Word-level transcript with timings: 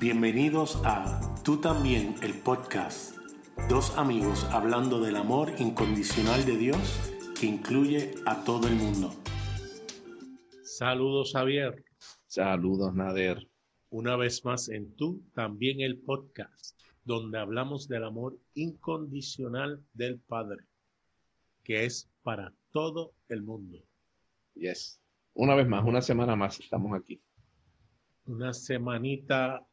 Bienvenidos 0.00 0.80
a 0.84 1.20
Tú 1.42 1.60
también, 1.60 2.14
el 2.22 2.40
podcast. 2.42 3.16
Dos 3.68 3.98
amigos 3.98 4.44
hablando 4.52 5.00
del 5.00 5.16
amor 5.16 5.50
incondicional 5.58 6.46
de 6.46 6.56
Dios 6.56 7.12
que 7.38 7.46
incluye 7.46 8.14
a 8.24 8.44
todo 8.44 8.68
el 8.68 8.76
mundo. 8.76 9.10
Saludos 10.62 11.32
Javier. 11.32 11.84
Saludos 12.28 12.94
Nader. 12.94 13.48
Una 13.90 14.14
vez 14.14 14.44
más 14.44 14.68
en 14.68 14.94
Tú 14.94 15.20
también 15.34 15.80
el 15.80 15.98
podcast, 15.98 16.80
donde 17.02 17.40
hablamos 17.40 17.88
del 17.88 18.04
amor 18.04 18.38
incondicional 18.54 19.84
del 19.94 20.20
Padre, 20.20 20.64
que 21.64 21.86
es 21.86 22.08
para 22.22 22.54
todo 22.70 23.14
el 23.28 23.42
mundo. 23.42 23.82
Yes. 24.54 25.00
Una 25.34 25.56
vez 25.56 25.66
más, 25.66 25.84
una 25.84 26.02
semana 26.02 26.36
más 26.36 26.60
estamos 26.60 26.96
aquí. 26.96 27.20
Una 28.26 28.52
semanita 28.52 29.67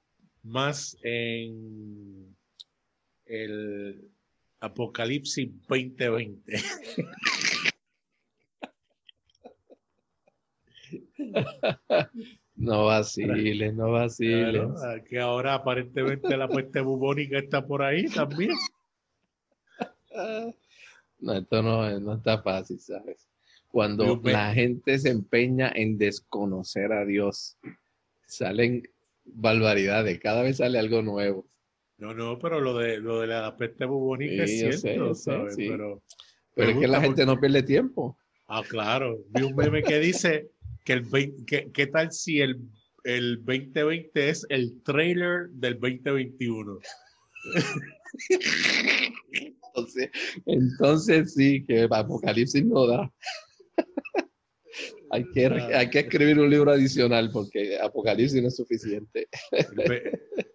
más 0.45 0.95
en 1.01 2.35
el 3.25 4.09
Apocalipsis 4.59 5.49
2020. 5.67 6.53
No 12.57 12.85
vaciles, 12.85 13.73
no 13.73 13.91
vaciles. 13.91 14.69
que 15.09 15.19
ahora 15.19 15.55
aparentemente 15.55 16.37
la 16.37 16.47
peste 16.47 16.79
bubónica 16.79 17.37
está 17.37 17.65
por 17.65 17.83
ahí 17.83 18.07
también. 18.07 18.51
No, 21.19 21.33
esto 21.33 21.61
no, 21.61 21.99
no 21.99 22.15
está 22.15 22.41
fácil, 22.41 22.79
¿sabes? 22.79 23.27
Cuando 23.69 24.21
la 24.23 24.53
gente 24.53 24.97
se 24.99 25.09
empeña 25.09 25.69
en 25.73 25.97
desconocer 25.97 26.93
a 26.93 27.03
Dios, 27.03 27.57
salen 28.25 28.83
barbaridades, 29.25 30.19
cada 30.19 30.43
vez 30.43 30.57
sale 30.57 30.79
algo 30.79 31.01
nuevo. 31.01 31.47
No, 31.97 32.13
no, 32.13 32.37
pero 32.39 32.59
lo 32.59 32.77
de, 32.77 32.99
lo 32.99 33.21
de 33.21 33.27
la 33.27 33.55
peste 33.57 33.85
bubónica 33.85 34.43
es 34.43 34.81
cierto, 34.81 35.15
¿sabes? 35.15 35.55
Pero, 35.55 36.03
pero 36.53 36.71
es 36.71 36.77
que 36.77 36.87
la 36.87 37.01
gente 37.01 37.25
no 37.25 37.39
pierde 37.39 37.63
tiempo. 37.63 38.17
Ah, 38.47 38.63
claro. 38.67 39.23
Vi 39.29 39.43
un 39.43 39.55
meme 39.55 39.81
que 39.81 39.99
dice 39.99 40.49
que 40.83 40.93
el 40.93 41.05
¿qué 41.45 41.87
tal 41.87 42.11
si 42.11 42.41
el, 42.41 42.59
el 43.03 43.37
2020 43.43 44.29
es 44.29 44.45
el 44.49 44.81
trailer 44.83 45.49
del 45.49 45.79
2021? 45.79 46.79
entonces, 49.31 50.09
entonces 50.45 51.33
sí, 51.33 51.63
que 51.65 51.87
Apocalipsis 51.89 52.65
no 52.65 52.87
da. 52.87 53.11
Hay, 55.15 55.31
que, 55.31 55.45
hay 55.45 55.89
que 55.89 55.99
escribir 55.99 56.39
un 56.39 56.49
libro 56.49 56.71
adicional 56.71 57.29
porque 57.31 57.79
Apocalipsis 57.79 58.41
no 58.41 58.49
es 58.49 58.55
suficiente. 58.55 59.27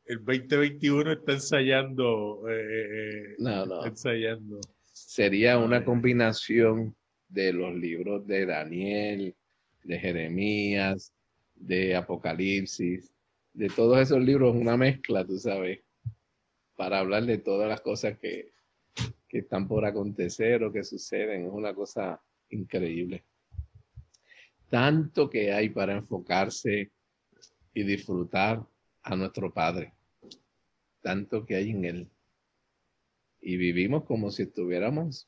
el, 0.06 0.24
2021 0.24 1.12
está 1.12 1.32
ensayando. 1.32 2.48
Eh, 2.48 2.52
eh, 2.52 3.34
no, 3.38 3.66
no. 3.66 3.86
Ensayando. 3.86 4.60
Sería 4.92 5.58
una 5.58 5.84
combinación 5.84 6.94
de 7.28 7.52
los 7.52 7.74
libros 7.74 8.26
de 8.26 8.44
Daniel, 8.44 9.34
de 9.82 9.98
Jeremías, 9.98 11.12
de 11.54 11.96
Apocalipsis, 11.96 13.10
de 13.54 13.68
todos 13.68 13.98
esos 13.98 14.20
libros, 14.22 14.54
una 14.54 14.76
mezcla, 14.76 15.24
tú 15.24 15.38
sabes, 15.38 15.80
para 16.76 16.98
hablar 16.98 17.24
de 17.24 17.38
todas 17.38 17.68
las 17.68 17.80
cosas 17.80 18.18
que, 18.18 18.52
que 19.28 19.38
están 19.38 19.66
por 19.66 19.84
acontecer 19.84 20.62
o 20.64 20.72
que 20.72 20.84
suceden. 20.84 21.46
Es 21.46 21.52
una 21.52 21.74
cosa 21.74 22.20
increíble. 22.50 23.24
Tanto 24.70 25.28
que 25.28 25.52
hay 25.52 25.68
para 25.68 25.96
enfocarse 25.96 26.92
y 27.74 27.82
disfrutar 27.82 28.64
a 29.02 29.16
nuestro 29.16 29.52
Padre. 29.52 29.92
Tanto 31.02 31.44
que 31.44 31.56
hay 31.56 31.70
en 31.70 31.84
Él. 31.84 32.08
Y 33.40 33.56
vivimos 33.56 34.04
como 34.04 34.30
si 34.30 34.44
estuviéramos 34.44 35.26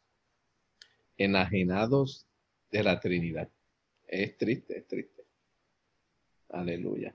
enajenados 1.16 2.26
de 2.70 2.84
la 2.84 3.00
Trinidad. 3.00 3.48
Es 4.06 4.36
triste, 4.36 4.78
es 4.78 4.86
triste. 4.86 5.25
Aleluya. 6.50 7.14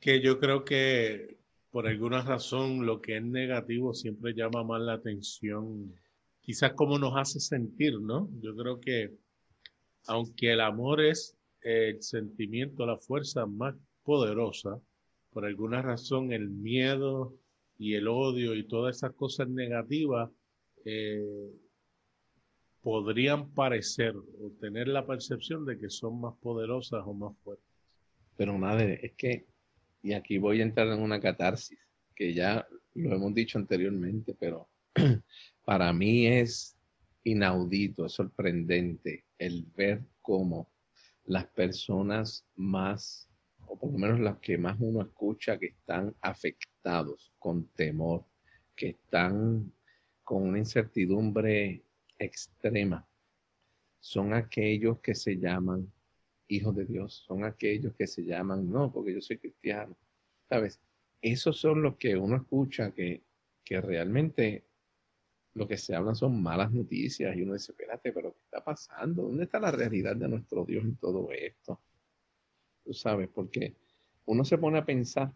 Que 0.00 0.20
yo 0.20 0.38
creo 0.38 0.64
que 0.64 1.38
por 1.70 1.86
alguna 1.86 2.22
razón 2.22 2.84
lo 2.84 3.00
que 3.00 3.16
es 3.16 3.22
negativo 3.22 3.94
siempre 3.94 4.34
llama 4.34 4.64
más 4.64 4.82
la 4.82 4.94
atención. 4.94 5.94
Quizás 6.42 6.72
como 6.74 6.98
nos 6.98 7.16
hace 7.16 7.40
sentir, 7.40 7.98
¿no? 8.00 8.28
Yo 8.40 8.54
creo 8.54 8.80
que 8.80 9.14
aunque 10.06 10.52
el 10.52 10.60
amor 10.60 11.00
es 11.00 11.37
el 11.62 12.02
sentimiento, 12.02 12.86
la 12.86 12.98
fuerza 12.98 13.46
más 13.46 13.74
poderosa, 14.02 14.80
por 15.30 15.44
alguna 15.44 15.82
razón 15.82 16.32
el 16.32 16.48
miedo 16.48 17.34
y 17.78 17.94
el 17.94 18.08
odio 18.08 18.54
y 18.54 18.66
todas 18.66 18.96
esas 18.96 19.12
cosas 19.14 19.48
negativas 19.48 20.30
eh, 20.84 21.52
podrían 22.80 23.50
parecer 23.50 24.16
o 24.16 24.50
tener 24.60 24.88
la 24.88 25.06
percepción 25.06 25.64
de 25.66 25.78
que 25.78 25.90
son 25.90 26.20
más 26.20 26.34
poderosas 26.40 27.02
o 27.04 27.12
más 27.12 27.36
fuertes. 27.44 27.66
Pero 28.36 28.56
madre, 28.56 29.00
es 29.02 29.12
que, 29.12 29.46
y 30.02 30.12
aquí 30.12 30.38
voy 30.38 30.60
a 30.60 30.64
entrar 30.64 30.88
en 30.88 31.02
una 31.02 31.20
catarsis, 31.20 31.78
que 32.14 32.32
ya 32.32 32.66
lo 32.94 33.14
hemos 33.14 33.34
dicho 33.34 33.58
anteriormente, 33.58 34.34
pero 34.38 34.68
para 35.64 35.92
mí 35.92 36.26
es 36.26 36.76
inaudito, 37.24 38.06
es 38.06 38.12
sorprendente 38.12 39.24
el 39.38 39.66
ver 39.76 40.02
cómo 40.22 40.70
las 41.28 41.46
personas 41.46 42.44
más, 42.56 43.28
o 43.66 43.78
por 43.78 43.92
lo 43.92 43.98
menos 43.98 44.20
las 44.20 44.38
que 44.38 44.58
más 44.58 44.76
uno 44.80 45.02
escucha 45.02 45.58
que 45.58 45.66
están 45.66 46.14
afectados 46.20 47.32
con 47.38 47.68
temor, 47.68 48.24
que 48.74 48.90
están 48.90 49.72
con 50.24 50.42
una 50.42 50.58
incertidumbre 50.58 51.82
extrema 52.18 53.06
son 54.00 54.32
aquellos 54.32 55.00
que 55.00 55.14
se 55.14 55.36
llaman 55.36 55.92
hijos 56.48 56.74
de 56.76 56.86
Dios, 56.86 57.24
son 57.26 57.44
aquellos 57.44 57.94
que 57.94 58.06
se 58.06 58.24
llaman, 58.24 58.70
no, 58.70 58.90
porque 58.90 59.12
yo 59.12 59.20
soy 59.20 59.38
cristiano, 59.38 59.96
¿sabes? 60.48 60.80
Esos 61.20 61.58
son 61.58 61.82
los 61.82 61.96
que 61.96 62.16
uno 62.16 62.36
escucha 62.36 62.92
que, 62.92 63.22
que 63.64 63.80
realmente 63.80 64.64
lo 65.58 65.66
que 65.66 65.76
se 65.76 65.94
hablan 65.94 66.14
son 66.14 66.40
malas 66.40 66.72
noticias 66.72 67.36
y 67.36 67.42
uno 67.42 67.54
dice, 67.54 67.72
espérate, 67.72 68.12
pero 68.12 68.32
¿qué 68.32 68.40
está 68.44 68.62
pasando? 68.62 69.24
¿Dónde 69.24 69.44
está 69.44 69.58
la 69.58 69.72
realidad 69.72 70.14
de 70.14 70.28
nuestro 70.28 70.64
Dios 70.64 70.84
en 70.84 70.96
todo 70.96 71.30
esto? 71.32 71.80
Tú 72.84 72.94
sabes, 72.94 73.28
porque 73.28 73.74
uno 74.26 74.44
se 74.44 74.56
pone 74.56 74.78
a 74.78 74.84
pensar, 74.84 75.32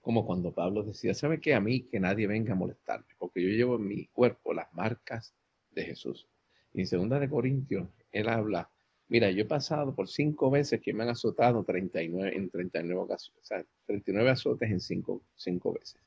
como 0.00 0.26
cuando 0.26 0.52
Pablo 0.52 0.82
decía, 0.82 1.14
¿sabe 1.14 1.40
qué? 1.40 1.54
A 1.54 1.60
mí 1.60 1.82
que 1.82 2.00
nadie 2.00 2.26
venga 2.26 2.52
a 2.52 2.56
molestarme, 2.56 3.14
porque 3.18 3.42
yo 3.42 3.48
llevo 3.48 3.76
en 3.76 3.86
mi 3.86 4.06
cuerpo 4.08 4.52
las 4.52 4.72
marcas 4.74 5.34
de 5.70 5.84
Jesús. 5.84 6.26
Y 6.72 6.80
en 6.80 6.86
segunda 6.86 7.20
de 7.20 7.30
Corintios, 7.30 7.88
él 8.10 8.28
habla, 8.28 8.68
mira, 9.08 9.30
yo 9.30 9.42
he 9.42 9.46
pasado 9.46 9.94
por 9.94 10.08
cinco 10.08 10.50
veces 10.50 10.80
que 10.80 10.92
me 10.92 11.04
han 11.04 11.10
azotado 11.10 11.62
39, 11.64 12.36
en 12.36 12.50
39 12.50 13.00
ocasiones, 13.02 13.42
o 13.42 13.46
sea, 13.46 13.64
39 13.86 14.30
azotes 14.30 14.70
en 14.70 14.80
cinco, 14.80 15.22
cinco 15.36 15.72
veces. 15.72 16.00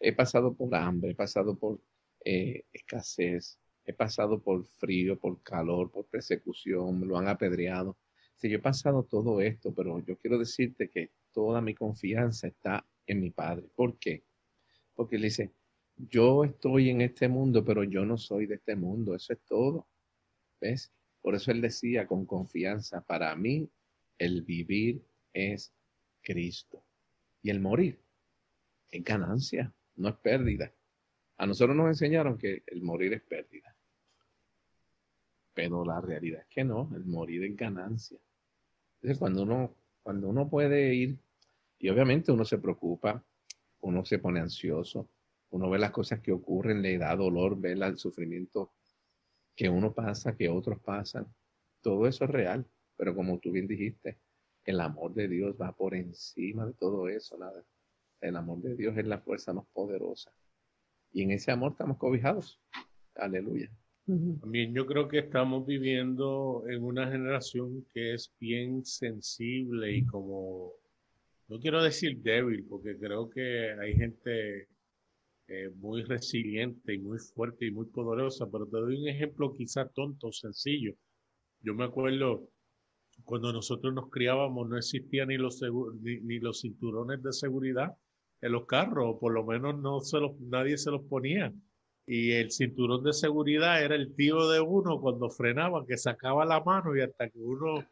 He 0.00 0.14
pasado 0.14 0.54
por 0.54 0.74
hambre, 0.74 1.10
he 1.10 1.14
pasado 1.14 1.54
por 1.54 1.80
eh, 2.24 2.64
escasez, 2.72 3.58
he 3.84 3.92
pasado 3.92 4.42
por 4.42 4.64
frío, 4.64 5.18
por 5.18 5.42
calor, 5.42 5.90
por 5.90 6.06
persecución, 6.06 7.00
me 7.00 7.06
lo 7.06 7.18
han 7.18 7.28
apedreado. 7.28 7.96
Sí, 8.36 8.48
yo 8.48 8.56
he 8.56 8.62
pasado 8.62 9.04
todo 9.04 9.40
esto, 9.40 9.74
pero 9.74 9.98
yo 10.00 10.16
quiero 10.16 10.38
decirte 10.38 10.88
que 10.88 11.10
toda 11.32 11.60
mi 11.60 11.74
confianza 11.74 12.48
está 12.48 12.86
en 13.06 13.20
mi 13.20 13.30
Padre. 13.30 13.68
¿Por 13.74 13.98
qué? 13.98 14.24
Porque 14.94 15.16
él 15.16 15.22
dice, 15.22 15.52
yo 15.96 16.44
estoy 16.44 16.90
en 16.90 17.00
este 17.02 17.28
mundo, 17.28 17.64
pero 17.64 17.84
yo 17.84 18.04
no 18.04 18.16
soy 18.16 18.46
de 18.46 18.54
este 18.56 18.76
mundo, 18.76 19.14
eso 19.14 19.32
es 19.32 19.40
todo. 19.40 19.86
¿Ves? 20.60 20.92
Por 21.20 21.34
eso 21.34 21.50
él 21.50 21.60
decía 21.60 22.06
con 22.06 22.24
confianza, 22.24 23.02
para 23.02 23.34
mí 23.36 23.68
el 24.18 24.42
vivir 24.42 25.02
es 25.32 25.72
Cristo 26.22 26.84
y 27.42 27.50
el 27.50 27.60
morir 27.60 27.98
es 28.90 29.04
ganancia, 29.04 29.72
no 29.96 30.08
es 30.08 30.16
pérdida. 30.16 30.72
A 31.40 31.46
nosotros 31.46 31.74
nos 31.74 31.88
enseñaron 31.88 32.36
que 32.36 32.62
el 32.66 32.82
morir 32.82 33.14
es 33.14 33.22
pérdida, 33.22 33.74
pero 35.54 35.86
la 35.86 35.98
realidad 35.98 36.42
es 36.42 36.48
que 36.48 36.64
no, 36.64 36.90
el 36.94 37.06
morir 37.06 37.42
es 37.44 37.56
ganancia. 37.56 38.18
Entonces 38.96 39.18
cuando 39.18 39.44
uno, 39.44 39.74
cuando 40.02 40.28
uno 40.28 40.50
puede 40.50 40.92
ir, 40.92 41.18
y 41.78 41.88
obviamente 41.88 42.30
uno 42.30 42.44
se 42.44 42.58
preocupa, 42.58 43.24
uno 43.80 44.04
se 44.04 44.18
pone 44.18 44.40
ansioso, 44.40 45.08
uno 45.48 45.70
ve 45.70 45.78
las 45.78 45.92
cosas 45.92 46.20
que 46.20 46.30
ocurren, 46.30 46.82
le 46.82 46.98
da 46.98 47.16
dolor, 47.16 47.58
ve 47.58 47.72
el 47.72 47.96
sufrimiento 47.96 48.74
que 49.56 49.70
uno 49.70 49.94
pasa, 49.94 50.36
que 50.36 50.50
otros 50.50 50.78
pasan. 50.80 51.26
Todo 51.80 52.06
eso 52.06 52.24
es 52.24 52.30
real, 52.30 52.66
pero 52.98 53.14
como 53.14 53.38
tú 53.38 53.50
bien 53.50 53.66
dijiste, 53.66 54.18
el 54.62 54.78
amor 54.78 55.14
de 55.14 55.26
Dios 55.26 55.56
va 55.58 55.72
por 55.72 55.94
encima 55.94 56.66
de 56.66 56.74
todo 56.74 57.08
eso, 57.08 57.38
nada. 57.38 57.64
El 58.20 58.36
amor 58.36 58.60
de 58.60 58.76
Dios 58.76 58.94
es 58.98 59.06
la 59.06 59.20
fuerza 59.20 59.54
más 59.54 59.64
poderosa. 59.72 60.30
Y 61.12 61.22
en 61.22 61.32
ese 61.32 61.50
amor 61.50 61.72
estamos 61.72 61.98
cobijados. 61.98 62.60
Aleluya. 63.14 63.70
También 64.40 64.74
yo 64.74 64.86
creo 64.86 65.06
que 65.06 65.18
estamos 65.18 65.64
viviendo 65.66 66.64
en 66.68 66.82
una 66.82 67.08
generación 67.08 67.86
que 67.92 68.14
es 68.14 68.34
bien 68.40 68.84
sensible 68.84 69.92
y 69.92 70.04
como 70.04 70.72
no 71.46 71.60
quiero 71.60 71.82
decir 71.82 72.18
débil, 72.22 72.64
porque 72.68 72.96
creo 72.96 73.28
que 73.30 73.72
hay 73.72 73.94
gente 73.94 74.68
eh, 75.48 75.68
muy 75.76 76.02
resiliente 76.04 76.94
y 76.94 76.98
muy 76.98 77.18
fuerte 77.18 77.66
y 77.66 77.72
muy 77.72 77.86
poderosa, 77.86 78.48
pero 78.50 78.66
te 78.66 78.76
doy 78.76 79.02
un 79.02 79.08
ejemplo 79.08 79.54
quizás 79.56 79.92
tonto, 79.92 80.30
sencillo. 80.30 80.94
Yo 81.60 81.74
me 81.74 81.84
acuerdo 81.84 82.48
cuando 83.24 83.52
nosotros 83.52 83.92
nos 83.92 84.10
criábamos 84.10 84.68
no 84.68 84.76
existían 84.76 85.28
ni 85.28 85.38
los, 85.38 85.60
ni, 86.00 86.38
los 86.38 86.60
cinturones 86.60 87.22
de 87.22 87.32
seguridad 87.32 87.96
en 88.42 88.52
los 88.52 88.66
carros, 88.66 89.16
por 89.20 89.32
lo 89.32 89.44
menos 89.44 89.78
no 89.78 90.00
se 90.00 90.18
los, 90.18 90.38
nadie 90.40 90.78
se 90.78 90.90
los 90.90 91.02
ponía. 91.02 91.52
Y 92.06 92.32
el 92.32 92.50
cinturón 92.50 93.04
de 93.04 93.12
seguridad 93.12 93.82
era 93.82 93.94
el 93.94 94.14
tío 94.14 94.48
de 94.48 94.60
uno 94.60 95.00
cuando 95.00 95.30
frenaba, 95.30 95.86
que 95.86 95.96
sacaba 95.96 96.44
la 96.44 96.60
mano 96.60 96.96
y 96.96 97.02
hasta 97.02 97.28
que 97.28 97.38
uno 97.38 97.84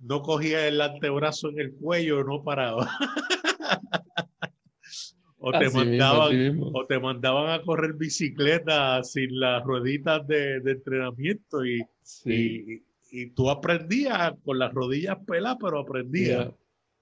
no 0.00 0.22
cogía 0.22 0.66
el 0.66 0.80
antebrazo 0.80 1.50
en 1.50 1.60
el 1.60 1.74
cuello, 1.74 2.24
no 2.24 2.42
paraba. 2.42 2.90
o, 5.38 5.52
te 5.52 5.70
mandaban, 5.70 6.60
o 6.60 6.86
te 6.86 6.98
mandaban 6.98 7.50
a 7.50 7.62
correr 7.62 7.92
bicicleta 7.94 9.02
sin 9.04 9.38
las 9.38 9.62
rueditas 9.62 10.26
de, 10.26 10.56
entrenamiento 10.56 11.64
y, 11.64 11.86
y, 12.24 13.30
tú 13.30 13.50
aprendías 13.50 14.32
con 14.44 14.58
las 14.58 14.72
rodillas 14.72 15.18
peladas, 15.26 15.58
pero 15.60 15.80
aprendías. 15.80 16.48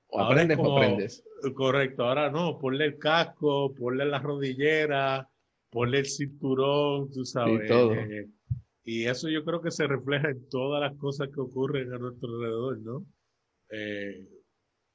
O 0.08 0.20
aprendes 0.20 0.58
o 0.58 0.76
aprendes. 0.76 1.25
Correcto, 1.55 2.05
ahora 2.05 2.31
no, 2.31 2.58
ponle 2.58 2.87
el 2.87 2.99
casco, 2.99 3.75
ponle 3.75 4.05
la 4.06 4.19
rodillera, 4.19 5.28
ponle 5.70 6.00
el 6.00 6.06
cinturón, 6.06 7.10
tú 7.10 7.25
sabes. 7.25 7.69
todo. 7.69 7.94
Eh, 7.94 8.28
y 8.88 9.05
eso 9.05 9.28
yo 9.28 9.44
creo 9.44 9.60
que 9.60 9.70
se 9.70 9.87
refleja 9.87 10.31
en 10.31 10.49
todas 10.49 10.81
las 10.81 10.99
cosas 10.99 11.28
que 11.28 11.40
ocurren 11.40 11.93
a 11.93 11.99
nuestro 11.99 12.31
alrededor, 12.31 12.78
¿no? 12.78 13.06
Eh, 13.70 14.26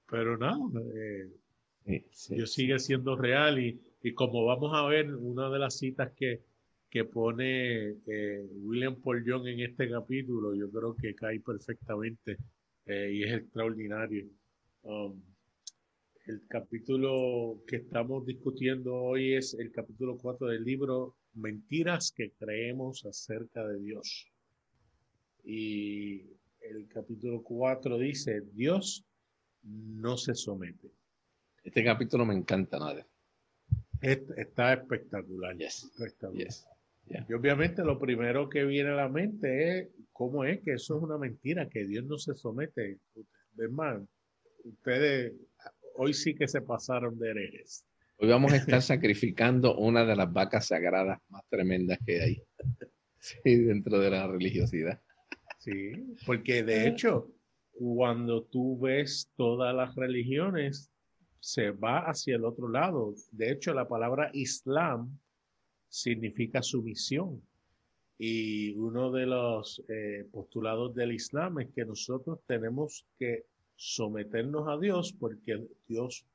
pero 0.10 0.36
no, 0.36 0.72
eh, 0.96 2.04
yo 2.30 2.48
sigue 2.48 2.80
siendo 2.80 3.16
real 3.16 3.60
y, 3.60 3.80
y, 4.02 4.14
como 4.14 4.46
vamos 4.46 4.72
a 4.74 4.88
ver, 4.88 5.14
una 5.14 5.48
de 5.52 5.60
las 5.60 5.78
citas 5.78 6.12
que, 6.16 6.42
que 6.90 7.06
pone 7.06 7.98
eh, 8.08 8.48
William 8.64 8.96
Paul 8.96 9.24
Young 9.24 9.46
en 9.48 9.60
este 9.60 9.88
capítulo, 9.88 10.56
yo 10.56 10.72
creo 10.72 10.96
que 10.96 11.14
cae 11.14 11.40
perfectamente 11.40 12.38
y 12.88 13.24
es 13.24 13.32
extraordinario. 13.32 14.26
Um, 14.84 15.22
el 16.26 16.46
capítulo 16.48 17.62
que 17.66 17.78
estamos 17.78 18.26
discutiendo 18.26 18.94
hoy 18.96 19.34
es 19.34 19.54
el 19.54 19.72
capítulo 19.72 20.18
4 20.18 20.48
del 20.48 20.64
libro 20.64 21.16
mentiras 21.34 22.12
que 22.12 22.32
creemos 22.32 23.06
acerca 23.06 23.66
de 23.66 23.80
Dios. 23.80 24.28
Y 25.46 26.22
el 26.62 26.88
capítulo 26.88 27.42
4 27.44 27.98
dice, 27.98 28.42
Dios 28.54 29.06
no 29.64 30.18
se 30.18 30.36
somete. 30.36 30.92
Este 31.64 31.84
capítulo 31.84 32.26
me 32.26 32.36
encanta, 32.36 32.78
Nader. 32.78 33.06
Está 34.02 34.74
espectacular. 34.74 35.56
Y 37.28 37.34
obviamente 37.34 37.84
lo 37.84 37.98
primero 37.98 38.50
que 38.50 38.66
viene 38.66 38.90
a 38.90 38.96
la 38.96 39.10
mente 39.10 39.80
es 39.80 39.90
cómo 40.12 40.44
es 40.44 40.62
que 40.62 40.74
eso 40.74 40.98
es 40.98 41.04
una 41.04 41.18
mentira, 41.18 41.70
que 41.70 41.86
Dios 41.86 42.06
no 42.06 42.18
se 42.18 42.36
somete. 42.36 43.00
Hermano, 43.58 44.08
ustedes 44.64 45.34
hoy 45.96 46.14
sí 46.14 46.36
que 46.36 46.48
se 46.48 46.62
pasaron 46.62 47.18
de 47.20 47.32
herejes. 47.32 47.86
Hoy 48.18 48.30
vamos 48.30 48.54
a 48.54 48.58
estar 48.58 48.82
sacrificando 48.82 49.76
una 49.76 50.06
de 50.06 50.16
las 50.16 50.32
vacas 50.32 50.68
sagradas 50.68 51.20
más 51.30 51.44
tremendas 51.50 52.00
que 52.06 52.22
hay 52.22 52.44
dentro 53.44 54.00
de 54.00 54.10
la 54.10 54.28
religiosidad. 54.28 55.02
Sí, 55.60 56.16
porque 56.26 56.64
de 56.64 56.88
hecho, 56.88 57.32
cuando 57.72 58.44
tú 58.44 58.80
ves 58.80 59.32
todas 59.36 59.74
las 59.76 59.96
religiones, 59.96 60.92
se 61.40 61.72
va 61.72 62.00
hacia 62.00 62.36
el 62.36 62.46
otro 62.46 62.70
lado. 62.70 63.14
De 63.32 63.52
hecho, 63.52 63.74
la 63.74 63.88
palabra 63.88 64.30
Islam 64.34 65.18
significa 65.90 66.62
sumisión. 66.62 67.42
Y 68.18 68.74
uno 68.76 69.12
de 69.12 69.26
los 69.26 69.84
eh, 69.90 70.26
postulados 70.32 70.94
del 70.96 71.14
Islam 71.14 71.60
es 71.60 71.70
que 71.74 71.84
nosotros 71.84 72.40
tenemos 72.46 73.06
que 73.18 73.46
someternos 73.76 74.68
a 74.68 74.78
Dios 74.78 75.14
porque 75.20 75.68
Dios 75.88 76.26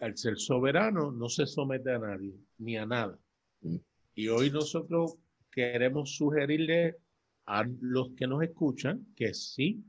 al 0.00 0.16
ser 0.16 0.38
soberano 0.38 1.10
no 1.10 1.28
se 1.28 1.46
somete 1.46 1.92
a 1.92 1.98
nadie, 1.98 2.34
ni 2.58 2.76
a 2.76 2.86
nada. 2.86 3.18
Y 4.14 4.28
hoy 4.28 4.50
nosotros 4.50 5.16
queremos 5.50 6.16
sugerirle 6.16 6.96
a 7.46 7.64
los 7.80 8.10
que 8.10 8.26
nos 8.26 8.42
escuchan 8.42 9.06
que 9.16 9.32
sí, 9.32 9.82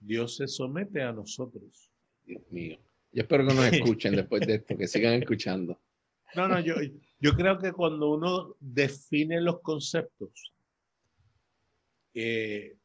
Dios 0.00 0.36
se 0.36 0.48
somete 0.48 1.02
a 1.02 1.12
nosotros. 1.12 1.90
Dios 2.26 2.42
mío. 2.50 2.78
Yo 3.12 3.22
espero 3.22 3.46
que 3.46 3.54
nos 3.54 3.72
escuchen 3.72 4.16
después 4.16 4.46
de 4.46 4.56
esto, 4.56 4.76
que 4.76 4.88
sigan 4.88 5.14
escuchando. 5.14 5.80
No, 6.34 6.48
no, 6.48 6.58
yo, 6.58 6.74
yo 7.20 7.32
creo 7.34 7.58
que 7.58 7.72
cuando 7.72 8.12
uno 8.12 8.56
define 8.58 9.40
los 9.40 9.60
conceptos 9.60 10.52
eh, 12.12 12.76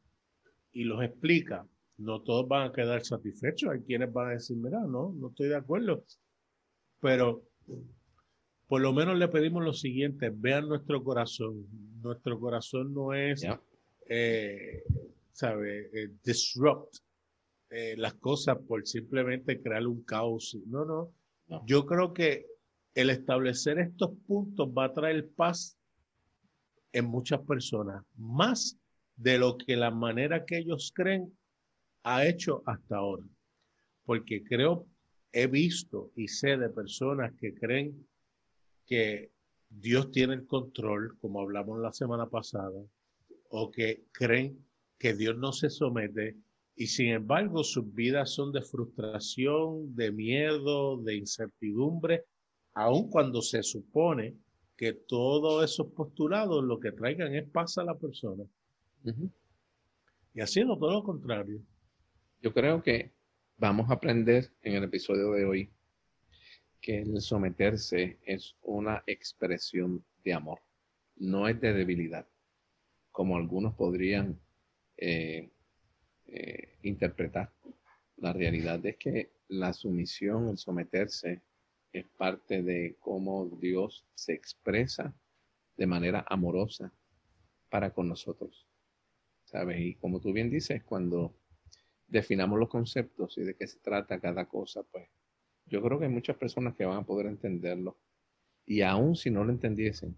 y 0.72 0.84
los 0.84 1.02
explica, 1.02 1.66
no 2.00 2.22
todos 2.22 2.48
van 2.48 2.68
a 2.68 2.72
quedar 2.72 3.04
satisfechos. 3.04 3.70
Hay 3.70 3.80
quienes 3.80 4.12
van 4.12 4.28
a 4.28 4.32
decir, 4.32 4.56
mira, 4.56 4.80
no, 4.80 5.12
no 5.12 5.28
estoy 5.28 5.48
de 5.48 5.56
acuerdo. 5.56 6.02
Pero 7.00 7.44
por 8.66 8.80
lo 8.80 8.92
menos 8.92 9.18
le 9.18 9.28
pedimos 9.28 9.64
lo 9.64 9.72
siguiente, 9.72 10.30
vean 10.32 10.68
nuestro 10.68 11.02
corazón. 11.04 11.66
Nuestro 12.02 12.38
corazón 12.38 12.94
no 12.94 13.12
es, 13.12 13.44
eh, 14.08 14.82
¿sabe? 15.32 15.90
Eh, 15.92 16.10
disrupt 16.24 16.96
eh, 17.70 17.94
las 17.98 18.14
cosas 18.14 18.58
por 18.66 18.86
simplemente 18.86 19.60
crear 19.60 19.86
un 19.86 20.02
caos. 20.02 20.56
No, 20.66 20.84
no, 20.84 21.12
no. 21.48 21.66
Yo 21.66 21.84
creo 21.84 22.14
que 22.14 22.46
el 22.94 23.10
establecer 23.10 23.78
estos 23.78 24.10
puntos 24.26 24.68
va 24.68 24.86
a 24.86 24.92
traer 24.94 25.28
paz 25.30 25.76
en 26.92 27.04
muchas 27.04 27.40
personas, 27.40 28.04
más 28.16 28.76
de 29.16 29.38
lo 29.38 29.58
que 29.58 29.76
la 29.76 29.90
manera 29.90 30.44
que 30.44 30.58
ellos 30.58 30.92
creen 30.94 31.32
ha 32.02 32.26
hecho 32.26 32.62
hasta 32.66 32.96
ahora. 32.96 33.24
Porque 34.04 34.42
creo 34.42 34.86
he 35.32 35.46
visto 35.46 36.10
y 36.16 36.28
sé 36.28 36.56
de 36.56 36.68
personas 36.70 37.32
que 37.38 37.54
creen 37.54 38.06
que 38.86 39.30
Dios 39.68 40.10
tiene 40.10 40.34
el 40.34 40.46
control, 40.46 41.16
como 41.20 41.40
hablamos 41.40 41.78
la 41.80 41.92
semana 41.92 42.28
pasada, 42.28 42.82
o 43.50 43.70
que 43.70 44.04
creen 44.12 44.58
que 44.98 45.14
Dios 45.14 45.36
no 45.38 45.52
se 45.52 45.70
somete 45.70 46.36
y 46.76 46.86
sin 46.86 47.08
embargo 47.08 47.62
sus 47.62 47.94
vidas 47.94 48.30
son 48.30 48.52
de 48.52 48.62
frustración, 48.62 49.94
de 49.94 50.10
miedo, 50.10 50.96
de 50.96 51.16
incertidumbre, 51.16 52.24
aun 52.74 53.10
cuando 53.10 53.42
se 53.42 53.62
supone 53.62 54.34
que 54.76 54.94
todos 54.94 55.62
esos 55.62 55.88
postulados 55.88 56.64
lo 56.64 56.80
que 56.80 56.92
traigan 56.92 57.34
es 57.34 57.46
paz 57.48 57.76
a 57.76 57.84
la 57.84 57.94
persona. 57.94 58.44
Y 60.32 60.40
haciendo 60.40 60.78
todo 60.78 60.92
lo 60.92 61.02
contrario. 61.02 61.60
Yo 62.40 62.52
creo 62.52 62.82
que 62.82 63.12
Vamos 63.60 63.90
a 63.90 63.92
aprender 63.92 64.50
en 64.62 64.72
el 64.72 64.84
episodio 64.84 65.32
de 65.32 65.44
hoy 65.44 65.70
que 66.80 67.02
el 67.02 67.20
someterse 67.20 68.18
es 68.24 68.56
una 68.62 69.04
expresión 69.06 70.02
de 70.24 70.32
amor, 70.32 70.60
no 71.16 71.46
es 71.46 71.60
de 71.60 71.74
debilidad, 71.74 72.26
como 73.12 73.36
algunos 73.36 73.74
podrían 73.74 74.40
eh, 74.96 75.50
eh, 76.28 76.78
interpretar. 76.80 77.52
La 78.16 78.32
realidad 78.32 78.84
es 78.86 78.96
que 78.96 79.30
la 79.48 79.74
sumisión, 79.74 80.48
el 80.48 80.56
someterse, 80.56 81.42
es 81.92 82.06
parte 82.16 82.62
de 82.62 82.96
cómo 82.98 83.58
Dios 83.60 84.06
se 84.14 84.32
expresa 84.32 85.14
de 85.76 85.86
manera 85.86 86.24
amorosa 86.30 86.90
para 87.68 87.92
con 87.92 88.08
nosotros. 88.08 88.66
¿Sabes? 89.44 89.80
Y 89.80 89.96
como 89.96 90.18
tú 90.18 90.32
bien 90.32 90.48
dices, 90.48 90.82
cuando 90.82 91.34
definamos 92.10 92.58
los 92.58 92.68
conceptos 92.68 93.38
y 93.38 93.42
de 93.42 93.54
qué 93.54 93.66
se 93.66 93.78
trata 93.78 94.20
cada 94.20 94.46
cosa, 94.46 94.82
pues 94.82 95.08
yo 95.66 95.80
creo 95.80 95.98
que 95.98 96.06
hay 96.06 96.10
muchas 96.10 96.36
personas 96.36 96.74
que 96.74 96.84
van 96.84 96.98
a 96.98 97.06
poder 97.06 97.26
entenderlo. 97.26 97.96
Y 98.66 98.82
aún 98.82 99.16
si 99.16 99.30
no 99.30 99.44
lo 99.44 99.52
entendiesen, 99.52 100.16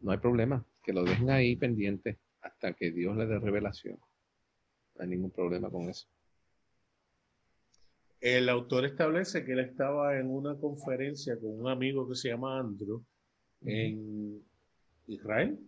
no 0.00 0.12
hay 0.12 0.18
problema, 0.18 0.64
que 0.82 0.92
lo 0.92 1.04
dejen 1.04 1.30
ahí 1.30 1.56
pendiente 1.56 2.18
hasta 2.40 2.74
que 2.74 2.90
Dios 2.90 3.16
le 3.16 3.26
dé 3.26 3.38
revelación. 3.38 3.98
No 4.94 5.02
hay 5.02 5.08
ningún 5.08 5.30
problema 5.30 5.70
con 5.70 5.88
eso. 5.88 6.06
El 8.20 8.48
autor 8.48 8.84
establece 8.84 9.44
que 9.44 9.52
él 9.52 9.60
estaba 9.60 10.18
en 10.18 10.28
una 10.30 10.56
conferencia 10.56 11.38
con 11.40 11.58
un 11.58 11.68
amigo 11.68 12.08
que 12.08 12.14
se 12.14 12.28
llama 12.28 12.58
Andrew 12.58 13.04
en 13.62 14.44
Israel 15.06 15.58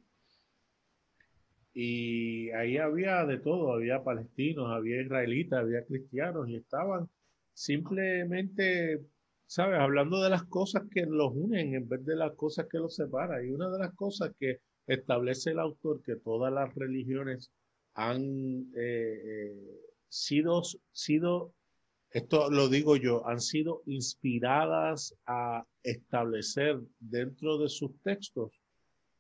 y 1.75 2.51
ahí 2.53 2.79
había 2.79 3.27
de 3.27 3.39
todo, 3.39 3.73
había 3.73 4.05
palestinos, 4.05 4.71
había 4.71 5.03
israelitas, 5.03 5.61
había 5.61 5.85
cristianos 5.85 6.49
y 6.49 6.57
estaban 6.57 7.11
simplemente, 7.53 9.01
¿sabes? 9.47 9.81
Hablando 9.81 10.23
de 10.23 10.31
las 10.31 10.45
cosas 10.45 10.85
que 10.91 11.05
los 11.05 11.33
unen 11.35 11.75
en 11.75 11.89
vez 11.89 12.05
de 12.05 12.15
las 12.15 12.33
cosas 12.37 12.67
que 12.71 12.79
los 12.79 12.95
separan. 12.95 13.45
Y 13.45 13.51
una 13.51 13.69
de 13.71 13.79
las 13.81 13.95
cosas 13.95 14.33
que 14.39 14.61
establece 14.87 15.51
el 15.51 15.59
autor, 15.59 16.01
que 16.03 16.17
todas 16.17 16.53
las 16.53 16.73
religiones 16.75 17.51
han 17.95 18.23
eh, 18.77 19.23
eh, 19.25 19.81
sido, 20.09 20.63
sido 20.93 21.55
esto 22.15 22.49
lo 22.49 22.69
digo 22.69 22.97
yo, 22.97 23.27
han 23.27 23.41
sido 23.41 23.83
inspiradas 23.87 25.17
a 25.27 25.67
establecer 25.83 26.81
dentro 27.01 27.59
de 27.59 27.69
sus 27.69 27.91
textos, 28.03 28.53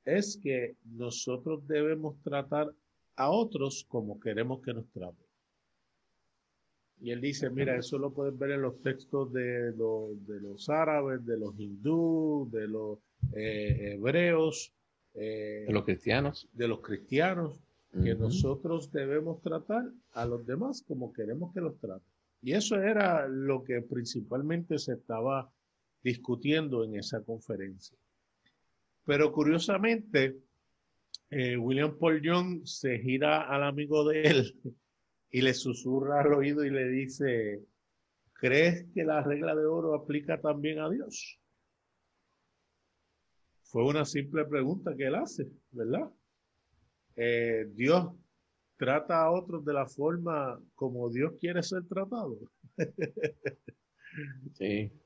es 0.04 0.38
que 0.42 0.76
nosotros 0.84 1.66
debemos 1.66 2.20
tratar 2.23 2.73
a 3.16 3.30
otros 3.30 3.84
como 3.88 4.20
queremos 4.20 4.61
que 4.62 4.75
nos 4.75 4.88
traten. 4.90 5.25
Y 7.00 7.11
él 7.11 7.20
dice, 7.20 7.50
mira, 7.50 7.76
eso 7.76 7.99
lo 7.99 8.12
puedes 8.12 8.38
ver 8.38 8.52
en 8.52 8.62
los 8.62 8.80
textos 8.80 9.32
de, 9.32 9.73
de 9.73 10.40
los 10.40 10.68
árabes, 10.68 11.25
de 11.26 11.37
los 11.37 11.58
hindúes, 11.58 12.50
de 12.52 12.68
los 12.68 12.99
eh, 13.34 13.94
hebreos. 13.94 14.73
Eh, 15.14 15.64
de 15.66 15.73
los 15.73 15.84
cristianos. 15.84 16.49
De 16.52 16.68
los 16.68 16.80
cristianos, 16.80 17.61
que 17.92 18.14
nosotros 18.14 18.90
debemos 18.90 19.40
tratar 19.42 19.84
a 20.12 20.25
los 20.25 20.46
demás 20.46 20.82
como 20.87 21.12
queremos 21.12 21.52
que 21.52 21.61
los 21.61 21.78
traten. 21.78 22.08
Y 22.40 22.52
eso 22.52 22.80
era 22.80 23.28
lo 23.28 23.64
que 23.64 23.80
principalmente 23.82 24.78
se 24.78 24.94
estaba 24.94 25.50
discutiendo 26.02 26.84
en 26.84 26.96
esa 26.96 27.23
conferencia. 27.23 27.96
Pero 29.04 29.32
curiosamente, 29.32 30.38
eh, 31.30 31.56
William 31.56 31.96
Paul 31.99 32.23
Young 32.23 32.66
se 32.66 32.99
gira 32.99 33.42
al 33.42 33.64
amigo 33.64 34.08
de 34.08 34.23
él 34.23 34.61
y 35.30 35.42
le 35.42 35.52
susurra 35.52 36.20
al 36.20 36.32
oído 36.32 36.64
y 36.64 36.70
le 36.70 36.88
dice, 36.88 37.61
¿crees 38.32 38.87
que 38.94 39.04
la 39.04 39.23
regla 39.23 39.54
de 39.54 39.66
oro 39.66 39.94
aplica 39.94 40.40
también 40.40 40.78
a 40.78 40.88
Dios? 40.88 41.38
Fue 43.62 43.84
una 43.84 44.04
simple 44.04 44.44
pregunta 44.44 44.94
que 44.96 45.06
él 45.06 45.16
hace, 45.16 45.49
¿verdad? 45.73 46.08
Eh, 47.16 47.66
Dios 47.75 48.12
trata 48.76 49.23
a 49.23 49.30
otros 49.30 49.64
de 49.64 49.73
la 49.73 49.87
forma 49.87 50.61
como 50.75 51.11
Dios 51.11 51.32
quiere 51.40 51.62
ser 51.62 51.84
tratado. 51.87 52.38
sí. 54.52 54.92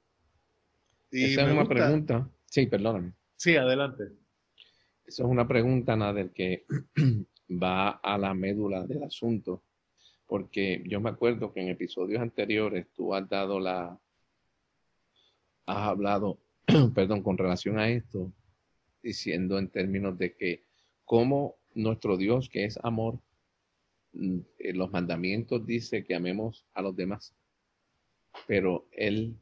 Esa 1.11 1.47
es 1.47 1.53
una 1.53 1.67
pregunta. 1.67 2.31
Sí, 2.45 2.67
perdóname. 2.67 3.15
Sí, 3.39 3.57
adelante. 3.57 4.05
Esa 5.07 5.23
es 5.23 5.29
una 5.29 5.49
pregunta, 5.49 5.97
Nader, 5.97 6.33
que 6.33 6.67
va 7.51 7.89
a 7.91 8.19
la 8.19 8.35
médula 8.35 8.87
del 8.87 9.05
asunto 9.05 9.63
porque 10.29 10.83
yo 10.87 11.01
me 11.01 11.09
acuerdo 11.09 11.53
que 11.53 11.63
en 11.63 11.71
episodios 11.71 12.21
anteriores 12.21 12.87
tú 12.93 13.15
has 13.15 13.27
dado 13.29 13.59
la, 13.59 13.99
has 15.65 15.89
hablado, 15.89 16.39
perdón, 16.95 17.23
con 17.23 17.39
relación 17.39 17.79
a 17.79 17.89
esto, 17.89 18.31
diciendo 19.03 19.59
en 19.59 19.71
términos 19.71 20.19
de 20.19 20.37
que 20.37 20.65
como 21.07 21.57
nuestro 21.75 22.19
Dios, 22.19 22.51
que 22.51 22.67
es 22.67 22.79
amor, 22.83 23.19
mm, 24.13 24.41
en 24.59 24.79
los 24.79 24.93
mandamientos 24.93 25.65
dice 25.65 26.05
que 26.05 26.15
amemos 26.15 26.67
a 26.75 26.83
los 26.83 26.95
demás, 26.95 27.35
pero 28.47 28.87
Él 28.93 29.35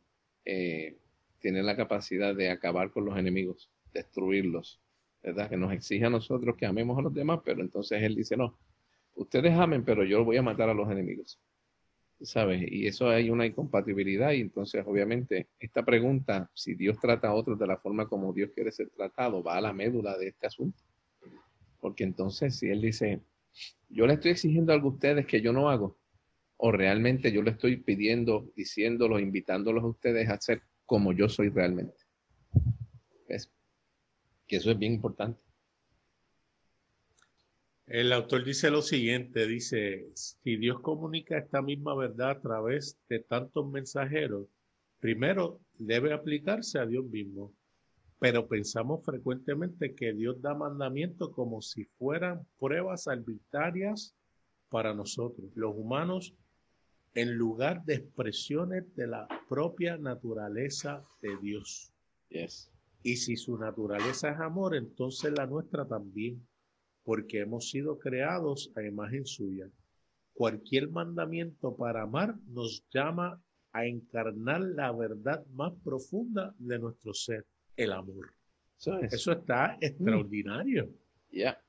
eh, 0.45 0.99
tiene 1.41 1.65
la 1.65 1.77
capacidad 1.77 2.33
de 2.33 2.51
acabar 2.51 2.93
con 2.93 3.07
los 3.07 3.19
enemigos, 3.19 3.73
destruirlos, 3.97 4.81
¿verdad? 5.23 5.49
Que 5.49 5.57
nos 5.57 5.73
exige 5.73 6.05
a 6.05 6.11
nosotros 6.11 6.57
que 6.57 6.67
amemos 6.67 6.99
a 6.99 7.03
los 7.03 7.15
demás, 7.15 7.41
pero 7.45 7.61
entonces 7.63 8.03
Él 8.03 8.15
dice, 8.15 8.37
no, 8.37 8.59
ustedes 9.15 9.53
amen, 9.53 9.85
pero 9.85 10.05
yo 10.05 10.25
voy 10.25 10.37
a 10.37 10.43
matar 10.43 10.69
a 10.69 10.75
los 10.75 10.91
enemigos. 10.91 11.41
¿Sabes? 12.21 12.65
Y 12.71 12.87
eso 12.87 13.11
hay 13.11 13.29
una 13.29 13.45
incompatibilidad 13.45 14.33
y 14.33 14.41
entonces 14.41 14.83
obviamente 14.87 15.49
esta 15.61 15.85
pregunta, 15.85 16.51
si 16.55 16.75
Dios 16.75 16.99
trata 16.99 17.29
a 17.29 17.35
otros 17.35 17.59
de 17.59 17.67
la 17.67 17.77
forma 17.77 18.09
como 18.09 18.33
Dios 18.33 18.51
quiere 18.55 18.73
ser 18.73 18.89
tratado, 18.89 19.43
va 19.43 19.59
a 19.59 19.61
la 19.61 19.75
médula 19.75 20.17
de 20.17 20.29
este 20.29 20.47
asunto. 20.47 20.83
Porque 21.79 22.05
entonces 22.05 22.57
si 22.57 22.69
Él 22.69 22.81
dice, 22.81 23.21
yo 23.91 24.07
le 24.07 24.15
estoy 24.15 24.31
exigiendo 24.31 24.73
algo 24.73 24.89
a 24.89 24.93
ustedes 24.93 25.27
que 25.27 25.43
yo 25.43 25.53
no 25.53 25.69
hago, 25.69 25.99
o 26.57 26.73
realmente 26.73 27.33
yo 27.33 27.43
le 27.43 27.51
estoy 27.51 27.77
pidiendo, 27.77 28.51
diciéndolo, 28.57 29.19
invitándolos 29.19 29.85
a 29.85 29.89
ustedes 29.89 30.29
a 30.31 30.41
ser 30.41 30.63
como 30.87 31.13
yo 31.13 31.29
soy 31.29 31.51
realmente. 31.51 31.99
¿Ves? 33.29 33.53
Que 34.47 34.57
eso 34.57 34.71
es 34.71 34.79
bien 34.79 34.95
importante. 34.95 35.41
El 37.87 38.13
autor 38.13 38.45
dice 38.45 38.69
lo 38.71 38.83
siguiente, 38.83 39.47
dice, 39.47 40.09
si 40.15 40.57
Dios 40.57 40.81
comunica 40.81 41.39
esta 41.39 41.63
misma 41.63 41.95
verdad 41.95 42.31
a 42.31 42.41
través 42.41 42.99
de 43.09 43.21
tantos 43.21 43.71
mensajeros, 43.71 44.49
primero 44.99 45.61
debe 45.79 46.13
aplicarse 46.13 46.81
a 46.81 46.87
Dios 46.87 47.05
mismo, 47.05 47.53
pero 48.19 48.49
pensamos 48.49 49.05
frecuentemente 49.05 49.95
que 49.95 50.13
Dios 50.13 50.43
da 50.43 50.55
mandamientos 50.55 51.31
como 51.31 51.63
si 51.63 51.85
fueran 51.85 52.45
pruebas 52.59 53.07
arbitrarias 53.07 54.17
para 54.69 54.93
nosotros, 54.93 55.49
los 55.55 55.77
humanos, 55.77 56.35
en 57.15 57.35
lugar 57.37 57.85
de 57.85 57.95
expresiones 57.95 58.85
de 58.97 59.07
la 59.07 59.29
propia 59.49 59.97
naturaleza 59.97 61.03
de 61.23 61.37
Dios. 61.41 61.93
Y 63.07 63.19
si 63.19 63.37
su 63.37 63.57
naturaleza 63.57 64.31
es 64.31 64.41
amor, 64.41 64.75
entonces 64.75 65.33
la 65.33 65.47
nuestra 65.47 65.87
también 65.87 66.45
porque 67.05 67.39
hemos 67.39 67.71
sido 67.71 68.01
creados 68.01 68.73
a 68.75 68.83
imagen 68.83 69.25
suya. 69.25 69.71
Cualquier 70.35 70.91
mandamiento 70.91 71.77
para 71.77 72.03
amar 72.03 72.35
nos 72.49 72.85
llama 72.93 73.41
a 73.71 73.87
encarnar 73.87 74.61
la 74.61 74.91
verdad 74.91 75.47
más 75.53 75.73
profunda 75.85 76.53
de 76.59 76.81
nuestro 76.81 77.15
ser, 77.15 77.47
el 77.77 77.93
amor. 77.93 78.35
Eso, 78.77 79.31
está 79.31 79.79
extraordinario. 79.81 80.91
Ya, 81.31 81.63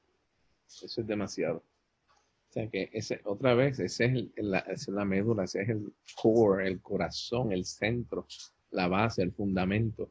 eso 0.66 0.88
es 1.02 1.06
demasiado. 1.06 1.58
O 1.58 2.52
sea 2.52 2.68
que 2.68 2.90
ese, 2.92 3.22
otra 3.26 3.54
vez, 3.54 3.78
es, 3.78 4.00
la, 4.38 4.58
esa 4.62 4.74
es 4.74 4.88
la 4.88 5.06
médula, 5.06 5.44
ese 5.44 5.62
es 5.62 5.70
el 5.70 5.94
core, 6.20 6.68
el 6.68 6.82
corazón, 6.82 7.52
el 7.52 7.64
centro, 7.64 8.26
la 8.72 8.88
base, 8.88 9.22
el 9.22 9.34
fundamento 9.34 10.10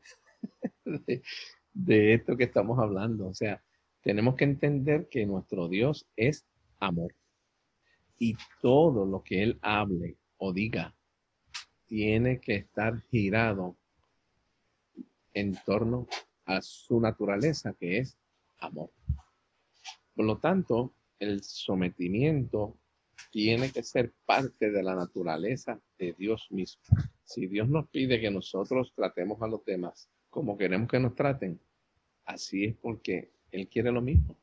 de, 1.74 2.14
esto 2.14 2.36
que 2.36 2.44
estamos 2.44 2.78
hablando. 2.78 3.28
O 3.28 3.34
sea, 3.34 3.62
tenemos 4.02 4.36
que 4.36 4.44
entender 4.44 5.08
que 5.08 5.26
nuestro 5.26 5.68
Dios 5.68 6.06
es 6.16 6.46
amor. 6.78 7.14
Y 8.18 8.36
todo 8.60 9.04
lo 9.04 9.22
que 9.22 9.42
Él 9.42 9.58
hable 9.62 10.16
o 10.38 10.52
diga 10.52 10.94
tiene 11.86 12.40
que 12.40 12.56
estar 12.56 13.00
girado 13.10 13.76
en 15.34 15.56
torno 15.64 16.06
a 16.46 16.62
su 16.62 17.00
naturaleza, 17.00 17.74
que 17.78 17.98
es 17.98 18.18
amor. 18.58 18.90
Por 20.14 20.24
lo 20.24 20.38
tanto, 20.38 20.94
el 21.18 21.42
sometimiento 21.42 22.78
tiene 23.30 23.70
que 23.70 23.82
ser 23.82 24.12
parte 24.24 24.70
de 24.70 24.82
la 24.82 24.94
naturaleza 24.94 25.80
de 25.98 26.14
Dios 26.14 26.46
mismo. 26.50 26.82
Si 27.24 27.46
Dios 27.46 27.68
nos 27.68 27.88
pide 27.88 28.20
que 28.20 28.30
nosotros 28.30 28.92
tratemos 28.94 29.40
a 29.42 29.46
los 29.46 29.64
demás 29.64 30.08
como 30.36 30.58
queremos 30.58 30.86
que 30.90 31.00
nos 31.00 31.14
traten, 31.14 31.58
así 32.26 32.66
es 32.66 32.76
porque 32.76 33.30
él 33.52 33.68
quiere 33.68 33.90
lo 33.90 34.02
mismo. 34.02 34.36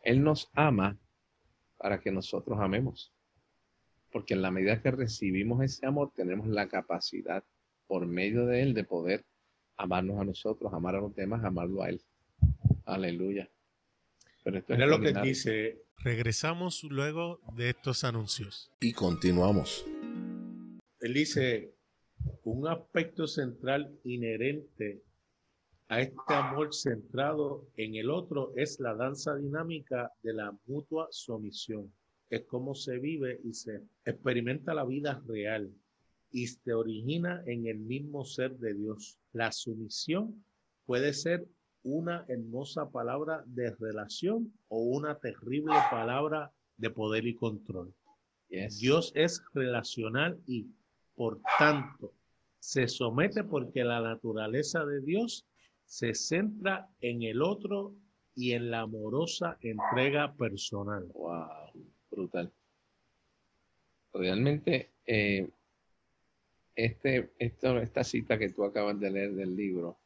Él 0.00 0.22
nos 0.22 0.48
ama 0.54 0.96
para 1.76 1.98
que 2.00 2.12
nosotros 2.12 2.60
amemos. 2.60 3.12
Porque 4.12 4.34
en 4.34 4.42
la 4.42 4.52
medida 4.52 4.80
que 4.80 4.92
recibimos 4.92 5.60
ese 5.64 5.86
amor, 5.86 6.12
tenemos 6.14 6.46
la 6.46 6.68
capacidad 6.68 7.42
por 7.88 8.06
medio 8.06 8.46
de 8.46 8.62
Él 8.62 8.74
de 8.74 8.84
poder 8.84 9.24
amarnos 9.76 10.20
a 10.20 10.24
nosotros, 10.24 10.72
amar 10.72 10.94
a 10.94 11.00
los 11.00 11.16
demás, 11.16 11.42
amarlo 11.42 11.82
a 11.82 11.88
Él. 11.88 12.00
Aleluya. 12.84 13.50
Pero 14.44 14.58
esto 14.58 14.74
Mira 14.74 14.86
lo 14.86 15.00
que 15.00 15.14
dice. 15.14 15.82
Regresamos 15.98 16.84
luego 16.84 17.40
de 17.56 17.70
estos 17.70 18.04
anuncios. 18.04 18.70
Y 18.78 18.92
continuamos. 18.92 19.84
Él 21.00 21.12
dice, 21.12 21.74
un 22.44 22.68
aspecto 22.68 23.26
central 23.26 23.98
inherente 24.04 25.02
a 25.88 26.00
este 26.00 26.34
amor 26.34 26.74
centrado 26.74 27.66
en 27.76 27.94
el 27.96 28.10
otro 28.10 28.52
es 28.56 28.80
la 28.80 28.94
danza 28.94 29.36
dinámica 29.36 30.10
de 30.22 30.32
la 30.32 30.56
mutua 30.66 31.08
sumisión. 31.10 31.92
Es 32.30 32.44
como 32.46 32.74
se 32.74 32.98
vive 32.98 33.40
y 33.44 33.52
se 33.52 33.82
experimenta 34.04 34.74
la 34.74 34.84
vida 34.84 35.22
real 35.26 35.70
y 36.30 36.46
se 36.46 36.72
origina 36.72 37.42
en 37.46 37.66
el 37.66 37.78
mismo 37.78 38.24
ser 38.24 38.56
de 38.58 38.74
Dios. 38.74 39.18
La 39.32 39.52
sumisión 39.52 40.44
puede 40.86 41.12
ser 41.12 41.46
una 41.82 42.24
hermosa 42.28 42.90
palabra 42.90 43.44
de 43.46 43.70
relación 43.78 44.52
o 44.68 44.78
una 44.78 45.18
terrible 45.18 45.74
palabra 45.90 46.50
de 46.78 46.90
poder 46.90 47.26
y 47.26 47.34
control. 47.34 47.94
Dios 48.80 49.12
es 49.14 49.42
relacional 49.52 50.40
y, 50.46 50.66
por 51.14 51.40
tanto, 51.58 52.12
se 52.58 52.88
somete 52.88 53.44
porque 53.44 53.84
la 53.84 54.00
naturaleza 54.00 54.84
de 54.84 55.00
Dios 55.00 55.44
se 55.84 56.14
centra 56.14 56.88
en 57.00 57.22
el 57.22 57.42
otro 57.42 57.94
y 58.34 58.52
en 58.52 58.70
la 58.70 58.80
amorosa 58.80 59.58
entrega 59.60 60.34
personal. 60.34 61.06
Wow, 61.14 61.86
brutal. 62.10 62.52
Realmente, 64.12 64.90
eh, 65.06 65.48
este, 66.74 67.32
esta 67.38 68.04
cita 68.04 68.38
que 68.38 68.50
tú 68.50 68.64
acabas 68.64 68.98
de 68.98 69.10
leer 69.10 69.34
del 69.34 69.54
libro 69.54 69.98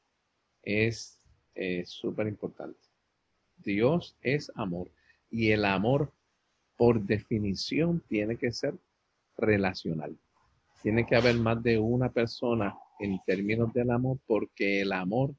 es 0.63 1.21
eh, 1.55 1.85
súper 1.87 2.27
importante. 2.27 2.79
Dios 3.57 4.17
es 4.23 4.53
amor 4.55 4.91
y 5.31 5.51
el 5.51 5.65
amor, 5.65 6.13
por 6.77 7.01
definición, 7.01 8.03
tiene 8.09 8.37
que 8.37 8.53
ser 8.53 8.75
relacional. 9.37 10.17
tiene 10.83 11.05
que 11.07 11.17
haber 11.17 11.37
más 11.37 11.61
de 11.63 11.79
una 11.79 12.13
persona 12.13 12.79
en 13.01 13.19
términos 13.27 13.73
del 13.73 13.91
amor, 13.91 14.19
porque 14.27 14.83
el 14.83 14.93
amor 14.93 15.35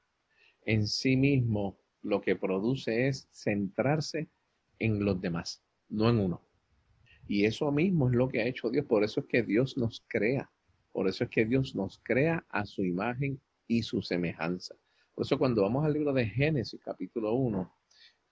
en 0.70 0.88
sí 0.88 1.18
mismo 1.18 1.80
lo 2.04 2.22
que 2.22 2.36
produce 2.36 3.08
es 3.08 3.28
centrarse 3.32 4.30
en 4.78 5.04
los 5.04 5.20
demás, 5.20 5.64
no 5.90 6.08
en 6.12 6.20
uno. 6.20 6.44
Y 7.28 7.46
eso 7.46 7.72
mismo 7.72 8.08
es 8.08 8.16
lo 8.16 8.30
que 8.30 8.42
ha 8.42 8.46
hecho 8.46 8.70
Dios. 8.70 8.86
Por 8.86 9.04
eso 9.04 9.22
es 9.22 9.26
que 9.26 9.42
Dios 9.42 9.78
nos 9.78 10.06
crea. 10.08 10.52
Por 10.92 11.08
eso 11.08 11.24
es 11.24 11.32
que 11.32 11.46
Dios 11.46 11.74
nos 11.74 12.00
crea 12.04 12.46
a 12.50 12.68
su 12.68 12.84
imagen 12.84 13.42
y 13.68 13.82
su 13.82 14.04
semejanza. 14.04 14.76
Por 15.16 15.26
eso 15.26 15.40
cuando 15.40 15.64
vamos 15.64 15.84
al 15.86 15.94
libro 15.94 16.14
de 16.14 16.28
Génesis 16.28 16.80
capítulo 16.86 17.34
1, 17.34 17.74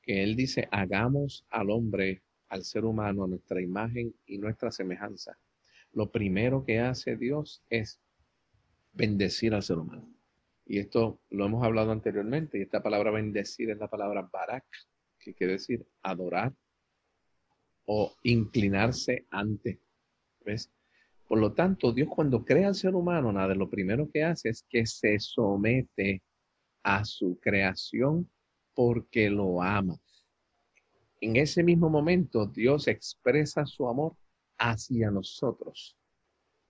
que 0.04 0.22
Él 0.22 0.36
dice, 0.36 0.68
hagamos 0.72 1.44
al 1.50 1.72
hombre, 1.72 2.22
al 2.50 2.64
ser 2.64 2.86
humano, 2.86 3.24
a 3.24 3.28
nuestra 3.28 3.60
imagen 3.64 4.14
y 4.28 4.38
nuestra 4.38 4.70
semejanza. 4.70 5.40
Lo 5.92 6.12
primero 6.12 6.64
que 6.64 6.82
hace 6.82 7.18
Dios 7.18 7.64
es 7.72 8.00
bendecir 8.94 9.56
al 9.56 9.64
ser 9.64 9.80
humano. 9.80 10.17
Y 10.68 10.80
esto 10.80 11.22
lo 11.30 11.46
hemos 11.46 11.64
hablado 11.64 11.92
anteriormente, 11.92 12.58
y 12.58 12.62
esta 12.62 12.84
palabra 12.84 13.12
bendecir 13.12 13.70
es 13.70 13.78
la 13.78 13.88
palabra 13.88 14.30
barak, 14.32 14.66
que 15.18 15.34
quiere 15.34 15.54
decir 15.54 15.88
adorar 16.02 16.54
o 17.86 18.14
inclinarse 18.24 19.26
ante. 19.32 19.80
¿Ves? 20.46 20.70
Por 21.28 21.40
lo 21.40 21.54
tanto, 21.54 21.92
Dios 21.94 22.10
cuando 22.10 22.44
crea 22.44 22.68
al 22.68 22.76
ser 22.76 22.96
humano, 22.96 23.32
nada, 23.32 23.54
lo 23.56 23.70
primero 23.70 24.10
que 24.10 24.24
hace 24.24 24.50
es 24.50 24.66
que 24.70 24.86
se 24.86 25.20
somete 25.20 26.22
a 26.84 27.04
su 27.04 27.40
creación 27.40 28.30
porque 28.74 29.30
lo 29.30 29.62
ama. 29.62 30.00
En 31.20 31.36
ese 31.36 31.64
mismo 31.64 31.90
momento, 31.90 32.46
Dios 32.46 32.88
expresa 32.88 33.66
su 33.66 33.88
amor 33.88 34.16
hacia 34.58 35.12
nosotros. 35.12 35.97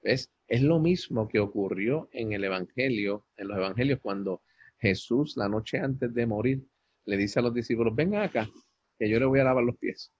¿Ves? 0.07 0.31
Es 0.47 0.61
lo 0.61 0.79
mismo 0.79 1.27
que 1.27 1.37
ocurrió 1.37 2.07
en 2.13 2.31
el 2.31 2.45
Evangelio, 2.45 3.25
en 3.35 3.49
los 3.49 3.57
Evangelios, 3.57 3.99
cuando 3.99 4.41
Jesús, 4.79 5.35
la 5.35 5.49
noche 5.49 5.79
antes 5.79 6.13
de 6.13 6.25
morir, 6.25 6.65
le 7.03 7.17
dice 7.17 7.39
a 7.39 7.41
los 7.41 7.53
discípulos, 7.53 7.93
vengan 7.93 8.21
acá, 8.21 8.49
que 8.97 9.09
yo 9.09 9.19
le 9.19 9.25
voy 9.25 9.41
a 9.41 9.43
lavar 9.43 9.65
los 9.65 9.77
pies. 9.77 10.13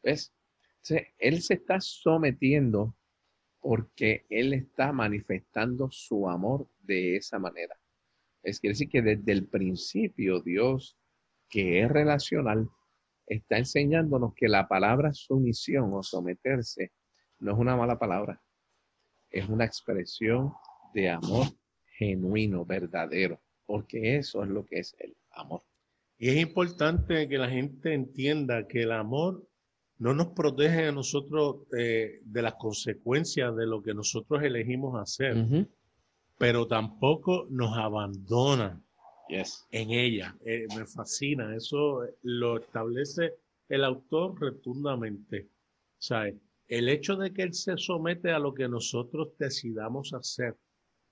¿Ves? 0.00 0.32
él 1.18 1.42
se 1.42 1.54
está 1.54 1.80
sometiendo 1.80 2.94
porque 3.58 4.26
él 4.30 4.52
está 4.52 4.92
manifestando 4.92 5.88
su 5.90 6.28
amor 6.28 6.68
de 6.78 7.16
esa 7.16 7.40
manera. 7.40 7.76
Es 8.44 8.60
decir 8.60 8.88
que 8.88 9.02
desde 9.02 9.32
el 9.32 9.48
principio 9.48 10.40
Dios, 10.40 10.96
que 11.48 11.82
es 11.82 11.90
relacional, 11.90 12.70
está 13.26 13.58
enseñándonos 13.58 14.34
que 14.36 14.46
la 14.46 14.68
palabra 14.68 15.12
sumisión 15.14 15.92
o 15.94 16.04
someterse 16.04 16.92
no 17.40 17.54
es 17.54 17.58
una 17.58 17.76
mala 17.76 17.98
palabra, 17.98 18.43
es 19.34 19.48
una 19.48 19.64
expresión 19.64 20.52
de 20.94 21.10
amor 21.10 21.46
genuino, 21.98 22.64
verdadero, 22.64 23.40
porque 23.66 24.16
eso 24.16 24.42
es 24.44 24.48
lo 24.48 24.64
que 24.64 24.78
es 24.78 24.94
el 24.98 25.16
amor. 25.32 25.62
Y 26.18 26.30
es 26.30 26.36
importante 26.36 27.28
que 27.28 27.38
la 27.38 27.50
gente 27.50 27.92
entienda 27.92 28.66
que 28.66 28.82
el 28.82 28.92
amor 28.92 29.46
no 29.98 30.14
nos 30.14 30.28
protege 30.28 30.86
a 30.88 30.92
nosotros 30.92 31.66
eh, 31.76 32.20
de 32.24 32.42
las 32.42 32.54
consecuencias 32.54 33.54
de 33.56 33.66
lo 33.66 33.82
que 33.82 33.94
nosotros 33.94 34.42
elegimos 34.42 35.00
hacer, 35.00 35.36
pero 36.38 36.66
tampoco 36.66 37.46
nos 37.50 37.76
abandona 37.76 38.80
en 39.28 39.90
ella. 39.90 40.36
Eh, 40.44 40.66
me 40.76 40.86
fascina, 40.86 41.54
eso 41.56 42.02
lo 42.22 42.58
establece 42.58 43.34
el 43.68 43.84
autor 43.84 44.38
rotundamente. 44.38 45.48
¿Sabe? 45.98 46.36
El 46.66 46.88
hecho 46.88 47.16
de 47.16 47.32
que 47.32 47.42
él 47.42 47.54
se 47.54 47.76
somete 47.76 48.30
a 48.30 48.38
lo 48.38 48.54
que 48.54 48.68
nosotros 48.68 49.36
decidamos 49.38 50.12
hacer, 50.14 50.56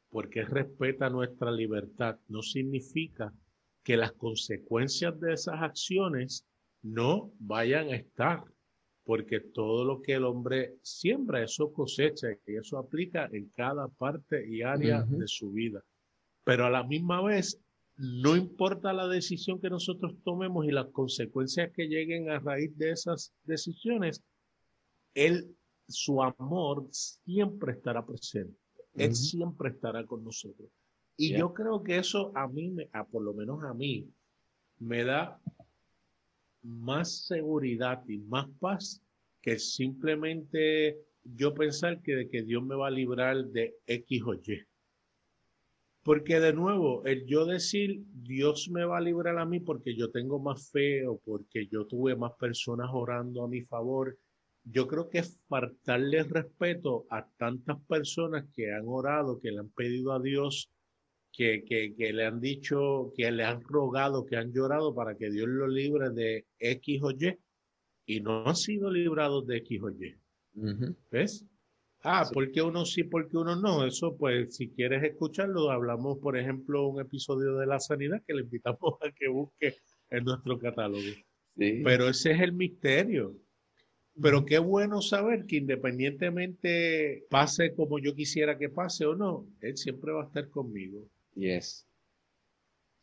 porque 0.09 0.45
respeta 0.45 1.11
nuestra 1.11 1.51
libertad, 1.51 2.19
no 2.29 2.43
significa 2.43 3.33
que 3.83 3.97
las 3.97 4.13
consecuencias 4.13 5.19
de 5.21 5.35
esas 5.35 5.61
acciones 5.61 6.47
no 6.83 7.33
vayan 7.39 7.89
a 7.89 7.97
estar 7.97 8.45
porque 9.05 9.41
todo 9.41 9.85
lo 9.85 10.01
que 10.01 10.15
el 10.15 10.25
hombre 10.25 10.77
siembra, 10.83 11.43
eso 11.43 11.73
cosecha 11.73 12.29
y 12.47 12.57
eso 12.57 12.79
aplica 12.79 13.29
en 13.33 13.49
cada 13.51 13.89
parte 13.89 14.47
y 14.49 14.63
área 14.63 15.03
de 15.03 15.27
su 15.27 15.51
vida. 15.51 15.83
Pero 16.45 16.67
a 16.67 16.71
la 16.71 16.85
misma 16.85 17.23
vez, 17.23 17.61
no 17.97 18.37
importa 18.37 18.93
la 18.93 19.09
decisión 19.09 19.61
que 19.61 19.71
nosotros 19.71 20.15
tomemos 20.25 20.67
y 20.67 20.71
las 20.71 20.87
consecuencias 20.89 21.73
que 21.73 21.89
lleguen 21.89 22.31
a 22.31 22.39
raíz 22.39 22.77
de 22.79 22.91
esas 22.91 23.35
decisiones, 23.45 24.23
él, 25.15 25.55
su 25.89 26.23
amor 26.23 26.87
siempre 26.91 27.73
estará 27.73 28.05
presente. 28.05 28.57
Él 28.95 29.15
siempre 29.15 29.71
estará 29.71 30.07
con 30.07 30.23
nosotros. 30.23 30.69
Y 31.17 31.37
yo 31.37 31.53
creo 31.53 31.83
que 31.83 31.99
eso 31.99 32.33
a 32.35 32.49
mí, 32.49 32.71
me, 32.71 32.89
a, 32.93 33.05
por 33.05 33.23
lo 33.23 33.35
menos 33.35 33.63
a 33.65 33.75
mí, 33.75 34.09
me 34.79 35.05
da 35.05 35.41
más 36.63 37.27
seguridad 37.27 38.03
y 38.09 38.19
más 38.19 38.49
paz 38.59 39.03
que 39.41 39.59
simplemente 39.59 40.99
yo 41.25 41.55
pensar 41.55 42.01
que, 42.03 42.15
de 42.17 42.29
que 42.29 42.43
Dios 42.43 42.63
me 42.63 42.75
va 42.75 42.89
a 42.89 42.91
librar 42.91 43.45
de 43.47 43.77
X 43.87 44.23
o 44.25 44.35
Y. 44.35 44.67
Porque 46.03 46.41
de 46.41 46.53
nuevo, 46.53 47.05
el 47.05 47.27
yo 47.27 47.47
decir 47.47 48.03
Dios 48.13 48.69
me 48.71 48.85
va 48.85 48.99
a 48.99 49.01
librar 49.01 49.39
a 49.39 49.45
mí 49.45 49.61
porque 49.61 49.95
yo 49.95 50.11
tengo 50.11 50.41
más 50.41 50.71
fe 50.71 51.07
o 51.07 51.19
porque 51.19 51.69
yo 51.69 51.87
tuve 51.87 52.17
más 52.17 52.33
personas 52.33 52.89
orando 52.93 53.45
a 53.45 53.49
mi 53.49 53.63
favor, 53.63 54.17
yo 54.65 54.87
creo 54.87 55.09
que 55.09 55.19
es 55.19 55.41
faltarle 55.49 56.23
respeto 56.25 57.07
a 57.11 57.29
tantas 57.37 57.81
personas 57.87 58.45
que 58.55 58.73
han 58.73 58.85
orado, 58.87 59.41
que 59.41 59.51
le 59.51 59.61
han 59.61 59.71
pedido 59.71 60.13
a 60.13 60.21
Dios 60.21 60.71
que, 61.33 61.65
que, 61.65 62.13
le 62.13 62.27
han 62.27 62.41
dicho, 62.41 63.13
que 63.17 63.31
le 63.31 63.45
han 63.45 63.63
rogado, 63.63 64.27
que 64.27 64.37
han 64.37 64.53
llorado 64.53 64.95
para 64.95 65.17
que 65.17 65.31
Dios 65.31 65.49
lo 65.49 65.67
libre 65.67 66.11
de 66.11 66.47
X 66.59 67.01
o 67.03 67.11
Y 67.11 67.39
y 68.05 68.21
no 68.21 68.47
han 68.47 68.57
sido 68.57 68.91
librados 68.91 69.47
de 69.47 69.57
X 69.59 69.81
o 69.83 69.91
Y. 69.91 70.15
¿Ves? 71.11 71.47
Ah, 72.05 72.29
porque 72.33 72.61
uno 72.61 72.85
sí, 72.85 73.05
porque 73.05 73.37
uno 73.37 73.57
no. 73.57 73.87
Eso, 73.87 74.17
pues, 74.17 74.57
si 74.57 74.69
quieres 74.69 75.03
escucharlo, 75.05 75.71
hablamos, 75.71 76.19
por 76.19 76.37
ejemplo, 76.37 76.87
un 76.89 77.01
episodio 77.01 77.57
de 77.57 77.67
la 77.67 77.79
sanidad 77.79 78.23
que 78.27 78.35
le 78.35 78.43
invitamos 78.43 78.95
a 79.01 79.11
que 79.13 79.29
busque 79.29 79.77
en 80.11 80.25
nuestro 80.25 80.59
catálogo. 80.59 81.03
Pero 81.55 82.09
ese 82.09 82.33
es 82.33 82.41
el 82.41 82.53
misterio. 82.53 83.37
Pero 84.21 84.45
qué 84.45 84.59
bueno 84.59 85.01
saber 85.01 85.47
que 85.47 85.57
independientemente 85.57 87.25
pase 87.31 87.75
como 87.75 87.99
yo 87.99 88.15
quisiera 88.15 88.59
que 88.59 88.69
pase 88.69 89.07
o 89.07 89.15
no, 89.15 89.47
Él 89.61 89.77
siempre 89.77 90.13
va 90.13 90.25
a 90.25 90.27
estar 90.27 90.49
conmigo. 90.51 91.09
Yes. 91.35 91.87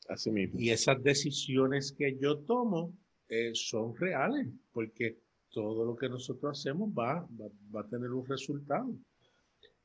Así 0.07 0.31
mismo. 0.31 0.59
Y 0.59 0.69
esas 0.69 1.01
decisiones 1.03 1.91
que 1.91 2.17
yo 2.19 2.39
tomo 2.39 2.93
eh, 3.27 3.51
son 3.53 3.95
reales, 3.95 4.47
porque 4.71 5.19
todo 5.49 5.83
lo 5.83 5.95
que 5.95 6.09
nosotros 6.09 6.59
hacemos 6.59 6.89
va, 6.91 7.27
va, 7.73 7.81
a 7.81 7.87
tener 7.87 8.11
un 8.11 8.25
resultado. 8.25 8.95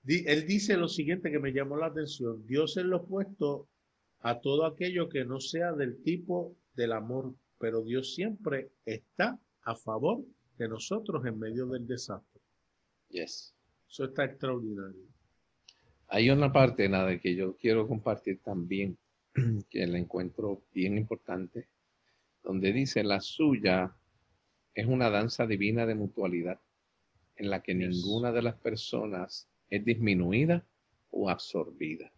él 0.07 0.47
dice 0.47 0.77
lo 0.77 0.89
siguiente 0.89 1.31
que 1.31 1.39
me 1.39 1.53
llamó 1.53 1.77
la 1.77 1.87
atención. 1.87 2.47
Dios 2.47 2.77
es 2.77 2.85
lo 2.85 2.99
opuesto 2.99 3.69
a 4.21 4.41
todo 4.41 4.67
aquello 4.67 5.09
que 5.09 5.25
no 5.25 5.41
sea 5.41 5.73
del 5.73 6.03
tipo 6.03 6.57
del 6.75 6.93
amor, 6.93 7.35
pero 7.59 7.83
Dios 7.83 8.15
siempre 8.15 8.71
está 8.85 9.39
a 9.63 9.75
favor 9.75 10.25
de 10.59 10.69
nosotros 10.69 11.25
en 11.27 11.38
medio 11.38 11.67
del 11.67 11.87
desastre. 11.87 12.40
Yes. 13.09 13.55
Eso 13.88 14.05
está 14.05 14.25
extraordinario. 14.25 15.07
Hay 16.09 16.31
una 16.31 16.53
parte, 16.53 16.88
nada, 16.88 17.19
que 17.19 17.35
yo 17.35 17.57
quiero 17.57 17.88
compartir 17.88 18.40
también, 18.43 18.99
que 19.71 19.87
la 19.87 19.99
encuentro 19.99 20.62
bien 20.73 20.99
importante, 20.99 21.69
donde 22.43 22.73
dice, 22.73 23.03
la 23.03 23.21
suya 23.21 23.97
es 24.75 24.87
una 24.87 25.11
danza 25.11 25.47
divina 25.47 25.87
de 25.87 25.95
mutualidad, 25.95 26.61
en 27.37 27.51
la 27.51 27.62
que 27.62 27.75
ninguna 27.75 28.33
de 28.33 28.43
las 28.43 28.55
personas 28.55 29.49
es 29.71 29.85
disminuida 29.85 30.64
o 31.11 31.31
absorbida. 31.31 32.12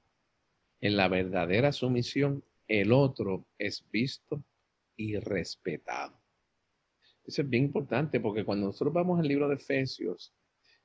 En 0.81 0.97
la 0.97 1.09
verdadera 1.09 1.73
sumisión, 1.73 2.45
el 2.69 2.93
otro 2.93 3.47
es 3.59 3.85
visto 3.91 4.43
y 4.97 5.17
respetado. 5.19 6.19
Eso 7.27 7.43
es 7.43 7.51
bien 7.51 7.65
importante 7.65 8.21
porque 8.21 8.45
cuando 8.45 8.67
nosotros 8.67 8.95
vamos 8.95 9.19
al 9.19 9.27
libro 9.27 9.49
de 9.49 9.57
Efesios, 9.57 10.33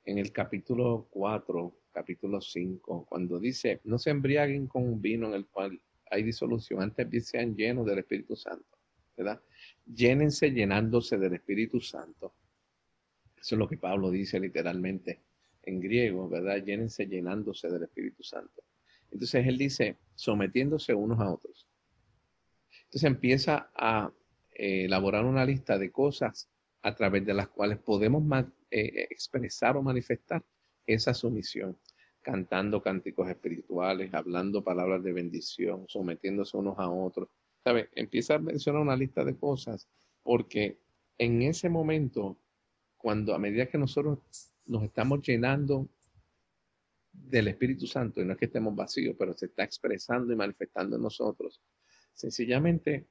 en 0.03 0.17
el 0.17 0.31
capítulo 0.31 1.07
4, 1.11 1.75
capítulo 1.91 2.41
5, 2.41 3.05
cuando 3.07 3.39
dice, 3.39 3.79
no 3.83 3.99
se 3.99 4.09
embriaguen 4.09 4.65
con 4.65 4.83
un 4.83 4.99
vino 4.99 5.27
en 5.27 5.35
el 5.35 5.45
cual 5.45 5.79
hay 6.09 6.23
disolución, 6.23 6.81
antes 6.81 7.27
sean 7.27 7.55
llenos 7.55 7.85
del 7.85 7.99
Espíritu 7.99 8.35
Santo, 8.35 8.77
¿verdad? 9.15 9.39
Llénense 9.85 10.49
llenándose 10.49 11.19
del 11.19 11.35
Espíritu 11.35 11.79
Santo. 11.79 12.33
Eso 13.39 13.55
es 13.55 13.59
lo 13.59 13.69
que 13.69 13.77
Pablo 13.77 14.09
dice 14.09 14.39
literalmente 14.39 15.21
en 15.61 15.79
griego, 15.79 16.27
¿verdad? 16.27 16.63
Llénense 16.63 17.05
llenándose 17.05 17.69
del 17.69 17.83
Espíritu 17.83 18.23
Santo. 18.23 18.63
Entonces 19.11 19.45
él 19.45 19.59
dice, 19.59 19.97
sometiéndose 20.15 20.95
unos 20.95 21.19
a 21.19 21.29
otros. 21.31 21.67
Entonces 22.85 23.03
empieza 23.03 23.69
a 23.75 24.11
eh, 24.63 24.85
elaborar 24.85 25.25
una 25.25 25.43
lista 25.43 25.79
de 25.79 25.91
cosas 25.91 26.47
a 26.83 26.93
través 26.93 27.25
de 27.25 27.33
las 27.33 27.47
cuales 27.47 27.79
podemos 27.79 28.23
eh, 28.69 29.07
expresar 29.09 29.75
o 29.75 29.81
manifestar 29.81 30.45
esa 30.85 31.15
sumisión. 31.15 31.79
cantando 32.21 32.83
cánticos 32.83 33.27
espirituales, 33.27 34.13
hablando 34.13 34.63
palabras 34.63 35.01
de 35.01 35.13
bendición, 35.13 35.85
sometiéndose 35.87 36.55
unos 36.57 36.77
a 36.77 36.87
otros. 36.91 37.29
¿Sabe? 37.63 37.89
Empieza 37.95 38.35
a 38.35 38.37
mencionar 38.37 38.83
una 38.83 38.95
lista 38.95 39.25
de 39.25 39.35
cosas 39.35 39.87
porque 40.21 40.77
en 41.17 41.41
ese 41.41 41.67
momento, 41.67 42.37
cuando 42.97 43.33
a 43.33 43.39
medida 43.39 43.65
que 43.65 43.79
nosotros 43.79 44.19
nos 44.67 44.83
estamos 44.83 45.23
llenando 45.23 45.89
del 47.11 47.47
Espíritu 47.47 47.87
Santo, 47.87 48.21
y 48.21 48.25
no 48.25 48.33
es 48.33 48.37
que 48.37 48.45
estemos 48.45 48.75
vacíos, 48.75 49.15
pero 49.17 49.33
se 49.33 49.47
está 49.47 49.63
expresando 49.63 50.31
y 50.31 50.35
manifestando 50.35 50.97
en 50.97 51.01
nosotros, 51.01 51.59
sencillamente 52.13 53.07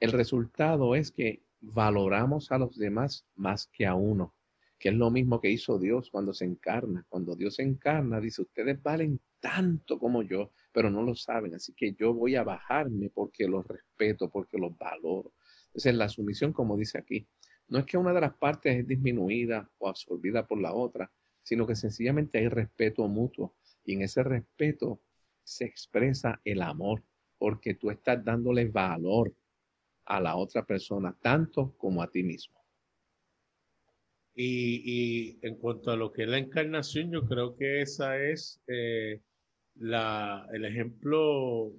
el 0.00 0.12
resultado 0.12 0.94
es 0.94 1.12
que 1.12 1.42
valoramos 1.60 2.50
a 2.50 2.58
los 2.58 2.76
demás 2.78 3.26
más 3.34 3.66
que 3.66 3.86
a 3.86 3.94
uno, 3.94 4.34
que 4.78 4.88
es 4.88 4.94
lo 4.94 5.10
mismo 5.10 5.40
que 5.42 5.50
hizo 5.50 5.78
Dios 5.78 6.08
cuando 6.10 6.32
se 6.32 6.46
encarna. 6.46 7.04
Cuando 7.08 7.36
Dios 7.36 7.56
se 7.56 7.62
encarna, 7.62 8.18
dice, 8.18 8.40
ustedes 8.40 8.82
valen 8.82 9.20
tanto 9.40 9.98
como 9.98 10.22
yo, 10.22 10.52
pero 10.72 10.90
no 10.90 11.02
lo 11.02 11.14
saben, 11.14 11.54
así 11.54 11.74
que 11.74 11.92
yo 11.92 12.14
voy 12.14 12.34
a 12.34 12.44
bajarme 12.44 13.10
porque 13.10 13.46
los 13.46 13.66
respeto, 13.66 14.30
porque 14.30 14.56
los 14.56 14.76
valoro. 14.76 15.34
Entonces, 15.66 15.94
la 15.94 16.08
sumisión, 16.08 16.52
como 16.54 16.78
dice 16.78 16.98
aquí, 16.98 17.26
no 17.68 17.78
es 17.78 17.84
que 17.84 17.98
una 17.98 18.14
de 18.14 18.22
las 18.22 18.34
partes 18.34 18.80
es 18.80 18.86
disminuida 18.86 19.70
o 19.78 19.88
absorbida 19.88 20.46
por 20.46 20.60
la 20.60 20.72
otra, 20.72 21.12
sino 21.42 21.66
que 21.66 21.76
sencillamente 21.76 22.38
hay 22.38 22.48
respeto 22.48 23.06
mutuo 23.06 23.54
y 23.84 23.94
en 23.94 24.02
ese 24.02 24.22
respeto 24.22 25.00
se 25.44 25.66
expresa 25.66 26.40
el 26.44 26.62
amor, 26.62 27.02
porque 27.38 27.74
tú 27.74 27.90
estás 27.90 28.24
dándole 28.24 28.66
valor 28.66 29.34
a 30.10 30.20
la 30.20 30.34
otra 30.34 30.66
persona, 30.66 31.16
tanto 31.22 31.72
como 31.78 32.02
a 32.02 32.10
ti 32.10 32.24
mismo. 32.24 32.58
Y, 34.34 35.38
en 35.42 35.54
cuanto 35.56 35.92
a 35.92 35.96
lo 35.96 36.12
que 36.12 36.24
es 36.24 36.28
la 36.28 36.38
encarnación, 36.38 37.12
yo 37.12 37.26
creo 37.26 37.56
que 37.56 37.82
esa 37.82 38.18
es 38.18 38.60
eh, 38.66 39.20
la, 39.76 40.48
el 40.52 40.64
ejemplo 40.64 41.72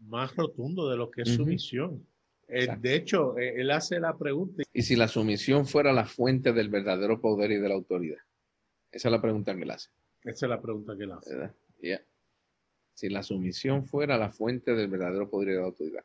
más 0.00 0.36
rotundo 0.36 0.90
de 0.90 0.96
lo 0.96 1.10
que 1.10 1.22
es 1.22 1.34
sumisión. 1.34 2.06
Eh, 2.48 2.68
de 2.80 2.96
hecho, 2.96 3.38
eh, 3.38 3.60
él 3.60 3.70
hace 3.70 3.98
la 3.98 4.18
pregunta. 4.18 4.62
¿Y 4.72 4.82
si 4.82 4.96
la 4.96 5.08
sumisión 5.08 5.66
fuera 5.66 5.92
la 5.92 6.04
fuente 6.04 6.52
del 6.52 6.68
verdadero 6.68 7.20
poder 7.20 7.52
y 7.52 7.58
de 7.58 7.68
la 7.68 7.76
autoridad? 7.76 8.18
Esa 8.90 9.08
es 9.08 9.12
la 9.12 9.22
pregunta 9.22 9.54
que 9.54 9.62
él 9.62 9.70
hace. 9.70 9.88
Esa 10.24 10.46
es 10.46 10.50
la 10.50 10.60
pregunta 10.60 10.96
que 10.96 11.04
él 11.04 11.12
hace. 11.12 11.54
Si 12.92 13.08
la 13.08 13.22
sumisión 13.22 13.86
fuera 13.86 14.18
la 14.18 14.32
fuente 14.32 14.74
del 14.74 14.88
verdadero 14.88 15.30
poder 15.30 15.48
y 15.48 15.52
de 15.52 15.60
la 15.60 15.66
autoridad. 15.66 16.04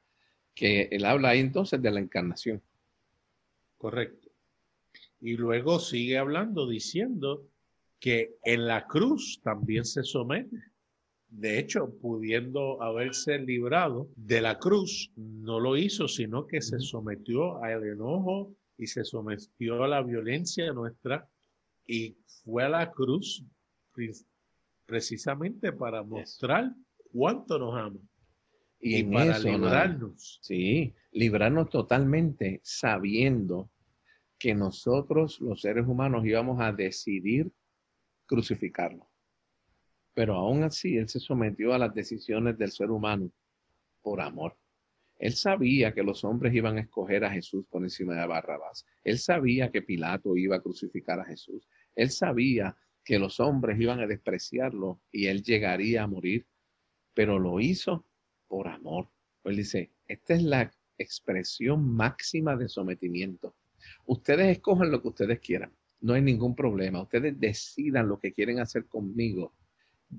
Que 0.55 0.87
él 0.91 1.05
habla 1.05 1.29
ahí 1.29 1.39
entonces 1.39 1.81
de 1.81 1.91
la 1.91 1.99
encarnación. 1.99 2.61
Correcto. 3.77 4.29
Y 5.21 5.37
luego 5.37 5.79
sigue 5.79 6.17
hablando 6.17 6.67
diciendo 6.67 7.47
que 7.99 8.35
en 8.43 8.67
la 8.67 8.87
cruz 8.87 9.41
también 9.43 9.85
se 9.85 10.03
somete. 10.03 10.57
De 11.27 11.59
hecho, 11.59 11.93
pudiendo 12.01 12.81
haberse 12.81 13.37
librado 13.39 14.07
de 14.15 14.41
la 14.41 14.57
cruz, 14.57 15.11
no 15.15 15.59
lo 15.59 15.75
hizo, 15.75 16.07
sino 16.07 16.47
que 16.47 16.61
se 16.61 16.79
sometió 16.79 17.61
al 17.63 17.83
enojo 17.83 18.55
y 18.77 18.87
se 18.87 19.03
sometió 19.03 19.83
a 19.83 19.87
la 19.87 20.01
violencia 20.01 20.71
nuestra 20.71 21.27
y 21.87 22.15
fue 22.43 22.63
a 22.63 22.69
la 22.69 22.91
cruz 22.91 23.43
precisamente 24.85 25.71
para 25.71 26.03
mostrar 26.03 26.71
cuánto 27.11 27.57
nos 27.57 27.75
ama. 27.75 27.99
Y, 28.87 29.03
para 29.03 29.39
librarnos. 29.39 30.37
Sí, 30.43 30.93
librarnos 31.11 31.71
totalmente 31.71 32.61
sabiendo 32.63 33.71
que 34.37 34.53
nosotros, 34.53 35.41
los 35.41 35.61
seres 35.61 35.87
humanos, 35.87 36.23
íbamos 36.23 36.61
a 36.61 36.71
decidir 36.71 37.51
crucificarlo. 38.27 39.09
Pero 40.13 40.35
aún 40.35 40.61
así, 40.61 40.97
él 40.97 41.09
se 41.09 41.19
sometió 41.19 41.73
a 41.73 41.79
las 41.79 41.95
decisiones 41.95 42.59
del 42.59 42.69
ser 42.69 42.91
humano 42.91 43.31
por 44.03 44.21
amor. 44.21 44.55
Él 45.17 45.33
sabía 45.33 45.91
que 45.91 46.03
los 46.03 46.23
hombres 46.23 46.53
iban 46.53 46.77
a 46.77 46.81
escoger 46.81 47.25
a 47.25 47.31
Jesús 47.31 47.65
por 47.67 47.81
encima 47.81 48.13
de 48.13 48.27
Barrabás. 48.27 48.85
Él 49.03 49.17
sabía 49.17 49.71
que 49.71 49.81
Pilato 49.81 50.37
iba 50.37 50.57
a 50.57 50.61
crucificar 50.61 51.19
a 51.19 51.25
Jesús. 51.25 51.67
Él 51.95 52.11
sabía 52.11 52.77
que 53.03 53.17
los 53.17 53.39
hombres 53.39 53.81
iban 53.81 53.99
a 53.99 54.05
despreciarlo 54.05 55.01
y 55.11 55.25
él 55.25 55.41
llegaría 55.41 56.03
a 56.03 56.07
morir, 56.07 56.45
pero 57.15 57.39
lo 57.39 57.59
hizo 57.59 58.05
por 58.47 58.67
amor. 58.67 59.09
Él 59.43 59.57
dice, 59.57 59.91
esta 60.07 60.33
es 60.33 60.43
la 60.43 60.71
expresión 60.97 61.95
máxima 61.95 62.55
de 62.55 62.69
sometimiento. 62.69 63.55
Ustedes 64.05 64.57
escojan 64.57 64.91
lo 64.91 65.01
que 65.01 65.09
ustedes 65.09 65.39
quieran, 65.39 65.71
no 66.01 66.13
hay 66.13 66.21
ningún 66.21 66.55
problema. 66.55 67.01
Ustedes 67.01 67.39
decidan 67.39 68.07
lo 68.07 68.19
que 68.19 68.31
quieren 68.31 68.59
hacer 68.59 68.85
conmigo, 68.85 69.53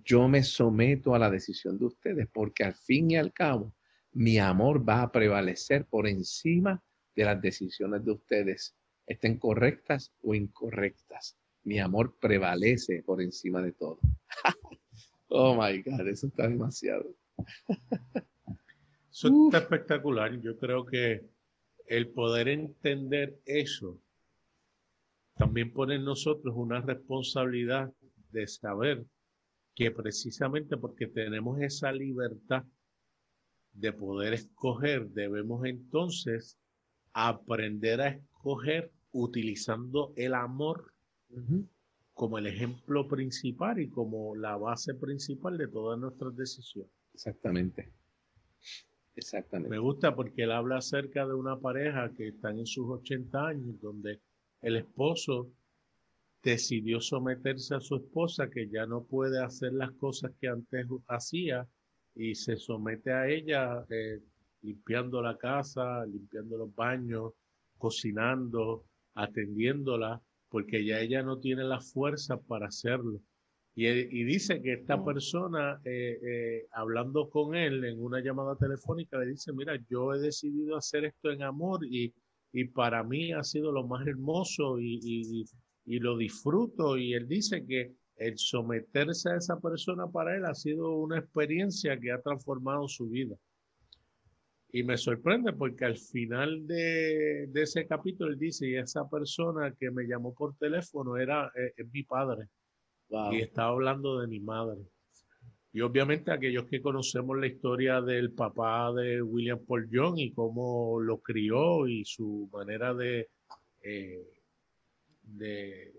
yo 0.05 0.29
me 0.29 0.43
someto 0.43 1.15
a 1.15 1.19
la 1.19 1.31
decisión 1.31 1.79
de 1.79 1.87
ustedes, 1.87 2.29
porque 2.33 2.65
al 2.65 2.75
fin 2.75 3.11
y 3.11 3.17
al 3.17 3.33
cabo, 3.33 3.73
mi 4.13 4.39
amor 4.39 4.87
va 4.87 5.03
a 5.03 5.13
prevalecer 5.13 5.87
por 5.87 6.07
encima 6.07 6.83
de 7.15 7.25
las 7.25 7.41
decisiones 7.41 8.05
de 8.05 8.13
ustedes, 8.13 8.75
estén 9.07 9.39
correctas 9.39 10.13
o 10.23 10.35
incorrectas. 10.35 11.37
Mi 11.65 11.79
amor 11.79 12.17
prevalece 12.21 13.03
por 13.03 13.21
encima 13.23 13.63
de 13.63 13.73
todo. 13.73 13.99
oh 15.29 15.55
my 15.55 15.83
God, 15.83 16.09
eso 16.09 16.27
está 16.29 16.49
demasiado. 16.49 17.15
eso 19.17 19.47
está 19.47 19.59
espectacular. 19.59 20.39
Yo 20.43 20.59
creo 20.59 20.85
que 20.85 21.27
el 21.87 22.09
poder 22.11 22.49
entender 22.49 23.41
eso 23.47 23.99
también 25.37 25.73
pone 25.73 25.95
en 25.95 26.05
nosotros 26.05 26.55
una 26.55 26.83
responsabilidad 26.83 27.91
de 28.31 28.47
saber 28.47 29.07
que 29.75 29.91
precisamente 29.91 30.77
porque 30.77 31.07
tenemos 31.07 31.61
esa 31.61 31.93
libertad 31.93 32.65
de 33.73 33.93
poder 33.93 34.35
escoger, 34.35 35.09
debemos 35.09 35.65
entonces 35.65 36.59
aprender 37.13 38.01
a 38.03 38.09
escoger 38.09 38.93
utilizando 39.13 40.13
el 40.17 40.35
amor 40.35 40.93
como 42.13 42.37
el 42.37 42.47
ejemplo 42.47 43.09
principal 43.09 43.81
y 43.81 43.89
como 43.89 44.37
la 44.37 44.57
base 44.57 44.95
principal 44.95 45.57
de 45.57 45.69
todas 45.69 45.99
nuestras 45.99 46.37
decisiones. 46.37 46.93
Exactamente. 47.15 47.93
Exactamente. 49.17 49.71
Me 49.71 49.79
gusta 49.79 50.15
porque 50.15 50.43
él 50.43 50.53
habla 50.53 50.77
acerca 50.77 51.27
de 51.27 51.35
una 51.35 51.59
pareja 51.59 52.13
que 52.13 52.29
están 52.29 52.59
en 52.59 52.67
sus 52.67 52.89
80 52.89 53.47
años, 53.47 53.81
donde 53.81 54.21
el 54.61 54.77
esposo 54.77 55.51
decidió 56.43 57.01
someterse 57.01 57.75
a 57.75 57.81
su 57.81 57.97
esposa 57.97 58.51
que 58.51 58.69
ya 58.69 58.87
no 58.87 59.03
puede 59.03 59.43
hacer 59.43 59.73
las 59.73 59.91
cosas 59.93 60.33
que 60.41 60.49
antes 60.49 60.87
hacía 61.09 61.67
y 62.15 62.35
se 62.35 62.57
somete 62.57 63.13
a 63.13 63.27
ella 63.27 63.85
eh, 63.91 64.21
limpiando 64.63 65.21
la 65.23 65.37
casa, 65.37 66.05
limpiando 66.07 66.59
los 66.59 66.75
baños, 66.75 67.33
cocinando, 67.79 68.85
atendiéndola, 69.15 70.21
porque 70.49 70.85
ya 70.85 71.01
ella 71.01 71.23
no 71.23 71.39
tiene 71.39 71.65
la 71.65 71.81
fuerza 71.81 72.39
para 72.41 72.67
hacerlo. 72.67 73.21
Y, 73.79 74.25
dice 74.25 74.63
que 74.63 74.73
esta 74.73 75.05
persona, 75.05 75.79
eh, 75.85 76.19
eh, 76.23 76.67
hablando 76.73 77.29
con 77.29 77.55
él 77.55 77.85
en 77.85 78.03
una 78.03 78.21
llamada 78.21 78.57
telefónica, 78.57 79.19
le 79.19 79.27
dice, 79.27 79.53
mira, 79.53 79.79
yo 79.91 80.15
he 80.15 80.19
decidido 80.19 80.77
hacer 80.77 81.05
esto 81.05 81.31
en 81.31 81.43
amor 81.43 81.81
y, 81.85 82.15
para 82.75 83.05
mí 83.05 83.35
ha 83.35 83.43
sido 83.43 83.71
lo 83.71 83.87
más 83.87 84.07
hermoso 84.07 84.81
y 84.81 85.45
y 85.87 86.01
lo 86.01 86.17
disfruto 86.17 86.99
y 86.99 87.15
él 87.15 87.27
dice 87.27 87.65
que 87.65 87.95
el 88.17 88.37
someterse 88.37 89.31
a 89.31 89.37
esa 89.37 89.61
persona 89.61 90.07
para 90.09 90.37
él 90.37 90.45
ha 90.45 90.55
sido 90.55 90.97
una 90.97 91.19
experiencia 91.19 91.99
que 91.99 92.11
ha 92.11 92.21
transformado 92.21 92.89
su 92.89 93.09
vida. 93.09 93.37
Y 94.73 94.83
me 94.83 94.97
sorprende 94.97 95.53
porque 95.53 95.85
al 95.85 95.97
final 95.97 96.67
de, 96.67 97.49
ese 97.55 97.87
capítulo 97.87 98.31
él 98.31 98.39
dice, 98.39 98.69
y 98.69 98.77
esa 98.77 99.09
persona 99.09 99.73
que 99.79 99.91
me 99.91 100.05
llamó 100.05 100.35
por 100.35 100.57
teléfono 100.57 101.17
era 101.17 101.51
eh, 101.57 101.85
mi 101.93 102.03
padre. 102.03 102.49
Y 103.09 103.41
estaba 103.41 103.71
hablando 103.71 104.21
de 104.21 104.27
mi 104.27 104.41
madre. 104.41 104.81
Y 105.73 105.81
obviamente 105.81 106.33
aquellos 106.33 106.67
que 106.67 106.81
conocemos 106.81 107.39
la 107.39 107.47
historia 107.47 108.01
del 108.01 108.33
papá 108.33 108.93
de 108.93 109.21
William 109.23 109.61
Paul 109.67 109.89
Young 109.91 110.19
y 110.19 110.33
cómo 110.33 110.99
lo 111.01 111.19
crió 111.19 111.87
y 111.87 112.05
su 112.05 112.49
manera 112.53 112.95
de 112.95 113.29
eh, 113.83 114.27
de, 115.23 115.93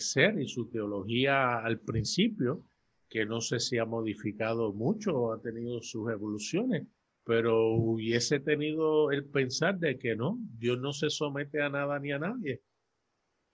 ser 0.00 0.40
y 0.40 0.48
su 0.48 0.68
teología 0.70 1.58
al 1.58 1.78
principio, 1.78 2.64
que 3.08 3.24
no 3.26 3.40
sé 3.40 3.60
si 3.60 3.78
ha 3.78 3.84
modificado 3.84 4.72
mucho 4.72 5.32
ha 5.32 5.40
tenido 5.40 5.80
sus 5.82 6.10
evoluciones, 6.10 6.86
pero 7.22 7.74
hubiese 7.74 8.40
tenido 8.40 9.12
el 9.12 9.24
pensar 9.26 9.78
de 9.78 9.98
que 9.98 10.16
no, 10.16 10.38
Dios 10.58 10.80
no 10.80 10.92
se 10.92 11.10
somete 11.10 11.62
a 11.62 11.68
nada 11.68 11.98
ni 12.00 12.12
a 12.12 12.18
nadie, 12.18 12.60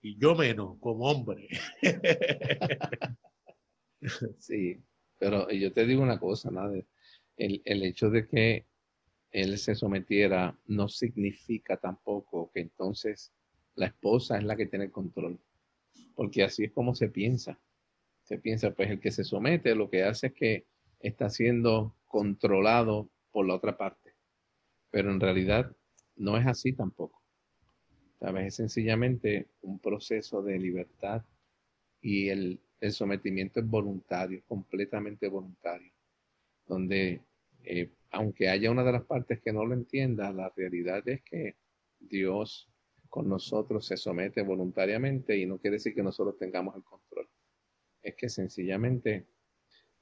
y 0.01 0.17
yo 0.17 0.35
menos, 0.35 0.77
como 0.79 1.09
hombre. 1.09 1.47
sí, 4.39 4.81
pero 5.17 5.49
yo 5.51 5.71
te 5.71 5.85
digo 5.85 6.01
una 6.01 6.19
cosa, 6.19 6.49
nada 6.51 6.73
el, 7.37 7.61
el 7.65 7.83
hecho 7.83 8.09
de 8.09 8.27
que 8.27 8.65
él 9.31 9.57
se 9.57 9.75
sometiera 9.75 10.57
no 10.67 10.89
significa 10.89 11.77
tampoco 11.77 12.51
que 12.53 12.61
entonces 12.61 13.33
la 13.75 13.87
esposa 13.87 14.37
es 14.37 14.43
la 14.43 14.55
que 14.55 14.65
tiene 14.65 14.85
el 14.85 14.91
control, 14.91 15.39
porque 16.15 16.43
así 16.43 16.65
es 16.65 16.71
como 16.71 16.93
se 16.93 17.09
piensa. 17.09 17.59
Se 18.23 18.37
piensa, 18.37 18.71
pues 18.71 18.89
el 18.89 18.99
que 18.99 19.11
se 19.11 19.23
somete 19.23 19.75
lo 19.75 19.89
que 19.89 20.03
hace 20.03 20.27
es 20.27 20.33
que 20.33 20.67
está 20.99 21.29
siendo 21.29 21.95
controlado 22.07 23.09
por 23.31 23.47
la 23.47 23.55
otra 23.55 23.77
parte. 23.77 24.15
Pero 24.91 25.11
en 25.11 25.19
realidad 25.19 25.75
no 26.15 26.37
es 26.37 26.45
así 26.45 26.73
tampoco. 26.73 27.20
¿Sabes? 28.21 28.45
Es 28.49 28.55
sencillamente 28.55 29.47
un 29.63 29.79
proceso 29.79 30.43
de 30.43 30.59
libertad 30.59 31.25
y 32.01 32.29
el, 32.29 32.61
el 32.79 32.91
sometimiento 32.91 33.59
es 33.59 33.65
voluntario, 33.67 34.43
completamente 34.47 35.27
voluntario, 35.27 35.91
donde 36.67 37.21
eh, 37.63 37.89
aunque 38.11 38.47
haya 38.47 38.69
una 38.69 38.83
de 38.83 38.91
las 38.91 39.05
partes 39.05 39.41
que 39.41 39.51
no 39.51 39.65
lo 39.65 39.73
entienda, 39.73 40.31
la 40.31 40.49
realidad 40.55 41.07
es 41.09 41.23
que 41.23 41.55
Dios 41.99 42.69
con 43.09 43.27
nosotros 43.27 43.87
se 43.87 43.97
somete 43.97 44.43
voluntariamente 44.43 45.35
y 45.35 45.47
no 45.47 45.57
quiere 45.57 45.77
decir 45.77 45.95
que 45.95 46.03
nosotros 46.03 46.37
tengamos 46.37 46.75
el 46.75 46.83
control. 46.83 47.27
Es 48.03 48.15
que 48.15 48.29
sencillamente 48.29 49.25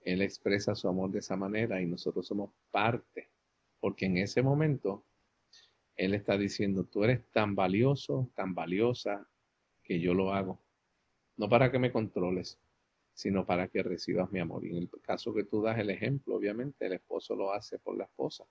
Él 0.03 0.21
expresa 0.21 0.75
su 0.75 0.89
amor 0.89 1.11
de 1.11 1.19
esa 1.19 1.37
manera 1.37 1.81
y 1.81 1.85
nosotros 1.85 2.27
somos 2.27 2.51
parte, 2.69 3.29
porque 3.79 4.07
en 4.07 4.17
ese 4.17 4.41
momento 4.41 5.05
Él 5.99 6.13
está 6.13 6.37
diciendo, 6.37 6.85
tú 6.85 7.03
eres 7.03 7.29
tan 7.33 7.55
valioso, 7.55 8.31
tan 8.33 8.55
valiosa, 8.55 9.27
que 9.83 9.99
yo 9.99 10.13
lo 10.13 10.33
hago. 10.33 10.57
No 11.35 11.49
para 11.49 11.69
que 11.73 11.77
me 11.77 11.91
controles, 11.91 12.57
sino 13.13 13.45
para 13.45 13.67
que 13.67 13.83
recibas 13.83 14.31
mi 14.31 14.39
amor. 14.39 14.63
Y 14.65 14.69
en 14.69 14.83
el 14.83 14.89
caso 15.01 15.33
que 15.33 15.43
tú 15.43 15.61
das 15.61 15.77
el 15.77 15.89
ejemplo, 15.89 16.35
obviamente 16.37 16.85
el 16.85 16.93
esposo 16.93 17.35
lo 17.35 17.51
hace 17.51 17.79
por 17.79 17.97
la 17.97 18.05
esposa. 18.05 18.45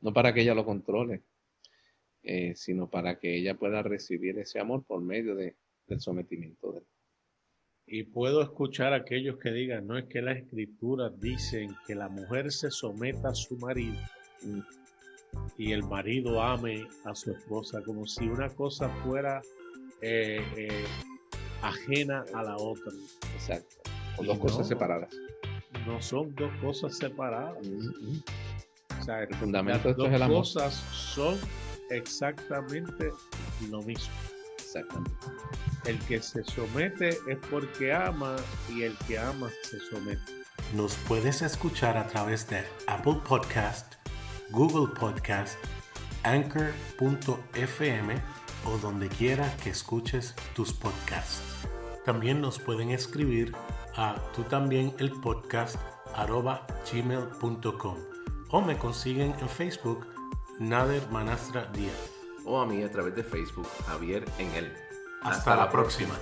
No 0.00 0.12
para 0.12 0.34
que 0.34 0.40
ella 0.40 0.56
lo 0.56 0.64
controle, 0.64 1.22
eh, 2.24 2.56
sino 2.56 2.90
para 2.90 3.20
que 3.20 3.36
ella 3.36 3.54
pueda 3.56 3.84
recibir 3.84 4.36
ese 4.40 4.58
amor 4.58 4.82
por 4.82 5.00
medio 5.00 5.36
de, 5.36 5.54
del 5.86 6.00
sometimiento 6.00 6.72
de 6.72 6.78
él. 6.78 6.86
Y 7.86 8.02
puedo 8.02 8.42
escuchar 8.42 8.94
a 8.94 8.96
aquellos 8.96 9.38
que 9.38 9.52
digan, 9.52 9.86
no 9.86 9.96
es 9.96 10.06
que 10.06 10.22
las 10.22 10.38
escrituras 10.38 11.12
dicen 11.20 11.76
que 11.86 11.94
la 11.94 12.08
mujer 12.08 12.50
se 12.50 12.72
someta 12.72 13.28
a 13.28 13.34
su 13.36 13.56
marido 13.58 14.00
mm. 14.42 14.85
Y 15.58 15.72
el 15.72 15.82
marido 15.84 16.42
ame 16.42 16.86
a 17.04 17.14
su 17.14 17.30
esposa, 17.30 17.80
como 17.84 18.06
si 18.06 18.28
una 18.28 18.48
cosa 18.50 18.88
fuera 19.04 19.40
eh, 20.02 20.44
eh, 20.56 20.84
ajena 21.62 22.24
a 22.34 22.42
la 22.42 22.56
otra. 22.56 22.92
Exacto. 23.34 23.76
O 24.18 24.24
dos 24.24 24.38
cosas 24.38 24.68
separadas. 24.68 25.10
No 25.86 26.00
son 26.00 26.34
dos 26.34 26.50
cosas 26.60 26.96
separadas. 26.96 27.56
O 29.00 29.04
sea, 29.04 29.22
el 29.22 29.34
fundamento 29.36 29.92
de 29.92 30.06
esto 30.08 30.28
cosas 30.28 30.74
son 30.74 31.38
exactamente 31.90 33.10
lo 33.70 33.82
mismo. 33.82 34.12
Exactamente. 34.58 35.12
El 35.84 35.98
que 36.00 36.20
se 36.20 36.42
somete 36.44 37.10
es 37.10 37.38
porque 37.50 37.92
ama 37.92 38.36
y 38.74 38.82
el 38.82 38.96
que 39.06 39.18
ama 39.18 39.50
se 39.62 39.78
somete. 39.78 40.20
Nos 40.74 40.96
puedes 41.08 41.42
escuchar 41.42 41.96
a 41.96 42.08
través 42.08 42.48
de 42.48 42.64
Apple 42.88 43.20
Podcast, 43.26 43.94
Google 44.50 44.94
Podcast, 44.98 45.58
Anchor.fm 46.22 48.14
o 48.64 48.78
donde 48.78 49.08
quiera 49.08 49.54
que 49.62 49.70
escuches 49.70 50.34
tus 50.54 50.72
podcasts. 50.72 51.66
También 52.04 52.40
nos 52.40 52.58
pueden 52.58 52.90
escribir 52.90 53.54
a 53.96 54.16
tú 54.34 54.42
también 54.44 54.94
el 54.98 55.10
podcast 55.10 55.76
arroba 56.14 56.66
gmail.com 56.90 57.96
o 58.50 58.60
me 58.60 58.78
consiguen 58.78 59.34
en 59.40 59.48
Facebook 59.48 60.06
Nader 60.58 61.08
Manastra 61.10 61.66
Díaz. 61.66 62.10
O 62.44 62.60
a 62.60 62.66
mí 62.66 62.82
a 62.82 62.90
través 62.90 63.14
de 63.16 63.24
Facebook 63.24 63.66
Javier 63.86 64.24
en 64.38 64.50
él. 64.54 64.72
Hasta, 65.22 65.56
la 65.56 65.68
próxima. 65.68 66.14